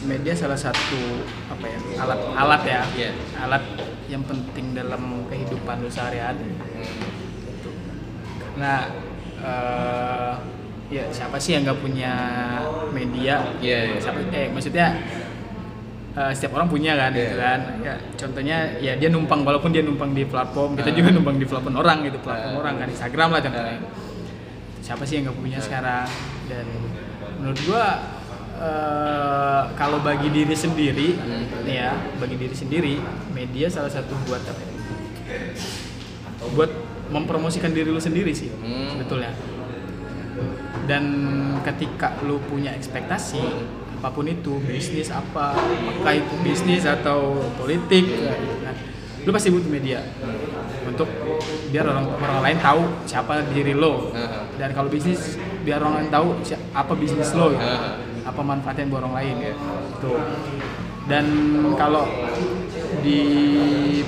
media 0.06 0.30
salah 0.30 0.54
satu 0.54 1.26
apa 1.50 1.66
ya 1.66 1.78
alat 1.98 2.20
alat 2.38 2.62
ya 2.62 2.82
Iya. 2.94 3.10
alat 3.34 3.64
yang 4.06 4.22
penting 4.24 4.78
dalam 4.78 5.26
kehidupan 5.26 5.82
lu 5.82 5.90
sehari-hari 5.90 6.46
gitu. 6.48 7.70
Karena 8.40 8.94
eh, 9.42 10.32
ya 10.88 11.04
siapa 11.10 11.36
sih 11.36 11.58
yang 11.58 11.66
nggak 11.66 11.82
punya 11.82 12.14
media? 12.94 13.42
Iya, 13.58 13.78
iya. 13.92 13.98
Siapa, 13.98 14.22
eh 14.32 14.48
maksudnya 14.54 14.86
eh, 16.14 16.32
setiap 16.32 16.56
orang 16.56 16.68
punya 16.68 16.92
kan, 16.94 17.10
Iya. 17.10 17.20
gitu 17.20 17.36
kan. 17.36 17.60
Ya 17.80 17.94
contohnya 18.16 18.56
ya 18.78 18.92
dia 18.94 19.08
numpang 19.08 19.42
walaupun 19.42 19.70
dia 19.70 19.82
numpang 19.82 20.12
di 20.12 20.24
platform, 20.24 20.74
kita 20.74 20.90
juga 20.90 21.08
numpang 21.10 21.36
di 21.36 21.44
platform 21.44 21.76
orang 21.76 21.98
gitu, 22.04 22.18
platform 22.18 22.54
Ah. 22.54 22.60
orang 22.60 22.74
kan 22.76 22.88
Instagram 22.88 23.28
lah 23.30 23.40
contohnya. 23.40 23.76
Ah. 23.76 23.90
Siapa 24.80 25.02
sih 25.04 25.14
yang 25.16 25.28
nggak 25.28 25.38
punya 25.38 25.58
sekarang? 25.58 26.08
Dan 26.46 26.64
menurut 27.38 27.60
gua 27.64 27.84
eh, 28.58 29.62
kalau 29.74 30.02
bagi 30.02 30.34
diri 30.34 30.50
sendiri, 30.50 31.14
Hmm. 31.14 31.62
nih 31.62 31.78
ya, 31.78 31.94
bagi 32.18 32.34
diri 32.34 32.50
sendiri, 32.52 32.98
media 33.30 33.70
salah 33.70 33.86
satu 33.86 34.18
buat 34.26 34.42
apa? 34.42 34.58
ya? 34.58 34.72
Buat 36.50 36.70
mempromosikan 37.06 37.70
diri 37.70 37.86
lu 37.86 38.02
sendiri 38.02 38.34
sih, 38.34 38.50
Hmm. 38.50 38.98
sebetulnya. 38.98 39.30
Dan 40.90 41.04
ketika 41.62 42.18
lu 42.24 42.42
punya 42.42 42.72
ekspektasi 42.72 43.38
apa 43.98 44.14
pun 44.14 44.24
itu, 44.24 44.62
bisnis 44.62 45.10
apa, 45.10 45.58
apakah 45.58 46.14
itu 46.14 46.34
bisnis 46.40 46.86
atau 46.86 47.34
politik, 47.58 48.06
nah, 48.22 48.70
lu 49.26 49.30
pasti 49.34 49.50
butuh 49.50 49.66
media 49.66 49.98
untuk 50.86 51.10
biar 51.68 51.84
orang 51.84 52.06
orang 52.16 52.40
lain 52.40 52.58
tahu 52.62 52.80
siapa 53.04 53.42
diri 53.50 53.74
lo. 53.74 54.14
Heeh. 54.14 54.54
Dan 54.54 54.70
kalau 54.70 54.86
bisnis 54.86 55.34
biar 55.66 55.82
orang 55.82 56.06
lain 56.06 56.10
tahu 56.14 56.28
apa 56.72 56.92
bisnis 56.94 57.34
lo, 57.34 57.50
gitu. 57.50 57.66
Heeh. 57.66 58.06
apa 58.22 58.40
manfaatnya 58.44 58.86
buat 58.86 59.02
orang 59.02 59.16
lain 59.18 59.34
ya. 59.42 59.54
Tuh. 59.98 60.20
Dan 61.08 61.24
kalau 61.74 62.04
di 63.00 63.20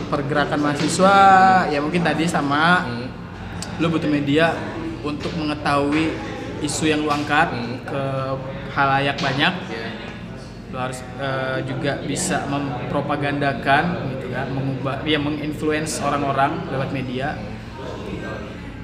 pergerakan 0.06 0.60
mahasiswa 0.60 1.16
ya 1.66 1.80
mungkin 1.80 2.04
tadi 2.04 2.28
sama 2.28 2.84
Hmm. 2.84 3.08
lu 3.80 3.88
butuh 3.88 4.12
media 4.12 4.52
untuk 5.00 5.32
mengetahui 5.34 6.12
isu 6.60 6.84
yang 6.86 7.00
lu 7.00 7.08
angkat 7.08 7.48
Hmm. 7.48 7.80
ke 7.88 8.02
halayak 8.76 9.16
banyak 9.16 9.52
Iya. 9.72 9.79
Lu 10.70 10.78
harus 10.78 11.02
eh, 11.18 11.58
juga 11.66 11.98
bisa 12.00 12.46
mempropagandakan 12.46 13.84
gitu 14.14 14.26
kan 14.30 14.46
mengubah 14.50 15.02
ya 15.02 15.18
menginfluence 15.18 15.98
orang-orang 15.98 16.62
lewat 16.70 16.90
media. 16.90 17.34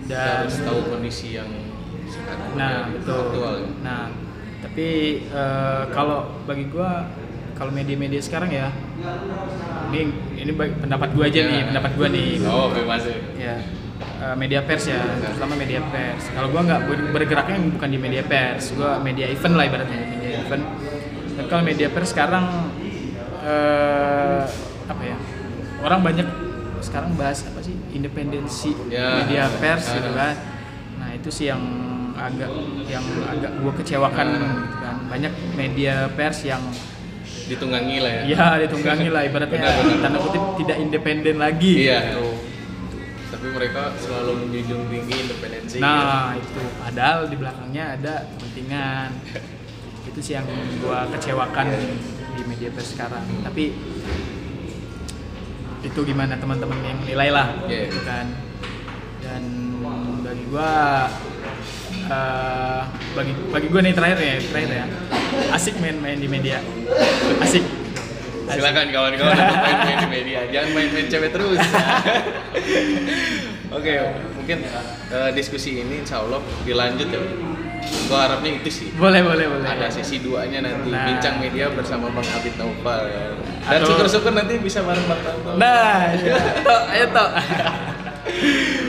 Dan 0.06 0.46
harus 0.46 0.62
tahu 0.62 0.86
kondisi 0.86 1.34
yang 1.34 1.50
sekarang 2.06 2.54
nah 2.54 2.86
betul. 2.90 3.18
aktual. 3.26 3.54
Nah 3.82 4.02
tapi 4.62 4.86
eh, 5.26 5.82
kalau 5.90 6.42
bagi 6.46 6.70
gua 6.70 7.10
kalau 7.56 7.72
media-media 7.72 8.20
sekarang 8.20 8.52
ya 8.52 8.68
ini 9.88 10.12
ini 10.36 10.52
pendapat 10.54 11.10
gua 11.10 11.26
aja 11.26 11.40
Ya. 11.42 11.50
nih 11.50 11.60
pendapat 11.70 11.90
gua 11.94 12.08
nih. 12.10 12.28
Oh, 12.46 12.70
bebas 12.70 13.02
ya. 13.02 13.18
ya 13.34 13.54
eh, 14.22 14.34
media 14.38 14.62
pers 14.62 14.86
ya 14.86 15.02
terutama 15.18 15.54
media 15.54 15.82
pers. 15.90 16.30
Kalau 16.30 16.50
gua 16.50 16.62
nggak 16.62 16.80
ber- 16.86 17.10
bergeraknya 17.10 17.56
bukan 17.74 17.88
di 17.90 17.98
media 17.98 18.22
pers 18.22 18.74
gua 18.74 19.02
media 19.02 19.26
event 19.26 19.54
lah 19.54 19.64
ibaratnya 19.66 19.98
media 20.06 20.38
event 20.42 20.64
dan 21.36 21.44
kalau 21.46 21.62
media 21.62 21.88
pers 21.88 22.10
sekarang 22.10 22.44
eh, 23.42 24.40
apa 24.86 25.02
ya 25.02 25.16
orang 25.80 26.00
banyak 26.02 26.28
sekarang 26.78 27.12
bahas 27.14 27.44
apa 27.44 27.60
sih 27.60 27.74
independensi 27.90 28.72
Ya. 28.88 29.22
media 29.22 29.48
pers 29.54 29.84
gitu 29.90 30.10
Ah. 30.10 30.16
kan 30.16 30.34
nah 30.96 31.08
itu 31.12 31.28
sih 31.28 31.46
yang 31.46 31.60
agak 32.16 32.48
yang 32.86 33.04
agak 33.26 33.52
gua 33.60 33.72
kecewakan 33.74 34.26
gitu 34.32 34.46
kan 34.78 34.96
banyak 35.06 35.32
media 35.52 36.08
pers 36.10 36.40
yang 36.42 36.62
ditunggangi 37.46 38.00
lah 38.00 38.12
ya. 38.12 38.22
ya 38.26 38.46
ditunggangi 38.58 39.08
lah 39.08 39.22
ibaratnya 39.22 39.60
Benar, 39.60 39.74
benar. 39.78 39.98
tanda 40.02 40.18
kutip 40.18 40.42
tidak 40.58 40.76
independen 40.80 41.36
lagi 41.36 41.72
Iya. 41.84 42.00
gitu. 42.10 42.26
Tapi 43.26 43.46
mereka 43.50 43.90
selalu 43.96 44.32
menjunjung 44.38 44.82
tinggi 44.86 45.14
independensi. 45.20 45.78
Nah 45.78 46.34
itu 46.34 46.58
padahal 46.78 47.26
di 47.26 47.36
belakangnya 47.36 47.84
ada 47.94 48.14
kepentingan 48.32 49.08
itu 50.16 50.24
sih 50.24 50.32
yang 50.32 50.48
gua 50.80 51.04
kecewakan 51.12 51.76
di 52.40 52.42
media 52.48 52.72
pers 52.72 52.96
sekarang. 52.96 53.20
Tapi 53.44 53.68
itu 55.84 56.00
gimana 56.08 56.40
teman-teman 56.40 56.80
yang 56.80 56.96
nilai 57.04 57.28
lah 57.28 57.52
Iya. 57.68 57.92
gitu 57.92 58.00
kan. 58.08 58.24
Dan 59.20 59.42
bagi 60.24 60.44
gua 60.48 61.04
eh, 62.08 62.80
bagi 63.12 63.32
bagi 63.52 63.68
gua 63.68 63.80
nih 63.84 63.92
terakhir 63.92 64.18
ya 64.24 64.34
terakhir 64.40 64.70
ya 64.72 64.84
asik 65.52 65.76
main-main 65.84 66.16
di 66.16 66.32
media 66.32 66.64
asik. 67.44 67.60
Asik. 68.48 68.56
Silakan 68.56 68.88
kawan-kawan 68.96 69.36
main-main 69.36 69.98
di 70.00 70.08
media, 70.08 70.40
jangan 70.54 70.70
main-main 70.72 71.06
cewek 71.12 71.28
terus. 71.34 71.58
Oke, 73.76 73.92
mungkin 74.38 74.58
eh, 75.12 75.30
diskusi 75.36 75.82
ini 75.84 76.00
insya 76.06 76.24
Allah 76.24 76.40
dilanjut 76.64 77.10
ya. 77.12 77.20
Gua 78.06 78.18
harapnya 78.22 78.50
itu 78.54 78.70
sih. 78.70 78.88
Boleh 78.94 79.20
boleh 79.20 79.46
boleh. 79.46 79.66
Ada 79.66 79.90
sesi 79.90 80.22
duanya 80.22 80.62
nanti 80.62 80.88
Nah. 80.88 81.04
bincang 81.04 81.36
media 81.36 81.66
bersama 81.68 82.06
Bang 82.08 82.22
Abid 82.24 82.54
Naufal 82.54 83.02
ya. 83.04 83.24
Dan 83.66 83.80
syukur-syukur 83.82 84.30
nanti 84.30 84.58
bisa 84.58 84.80
bareng 84.80 85.04
Bang 85.04 85.20
Tonton. 85.20 85.54
Nah, 85.58 86.14
ya. 86.22 86.38
Tok, 86.62 86.82
ayo 86.88 87.06
tok. 87.10 87.30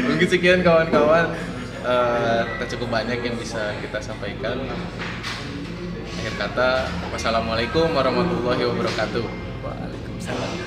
Mungkin 0.06 0.28
sekian 0.28 0.62
kawan-kawan. 0.62 1.34
Eh, 1.82 2.42
cukup 2.68 2.92
banyak 2.92 3.20
yang 3.20 3.36
bisa 3.36 3.74
kita 3.80 3.98
sampaikan. 3.98 4.60
Akhir 6.18 6.34
kata, 6.36 6.70
wassalamualaikum 7.10 7.88
warahmatullahi 7.90 8.60
wabarakatuh. 8.66 9.24
Waalaikumsalam. 9.64 10.52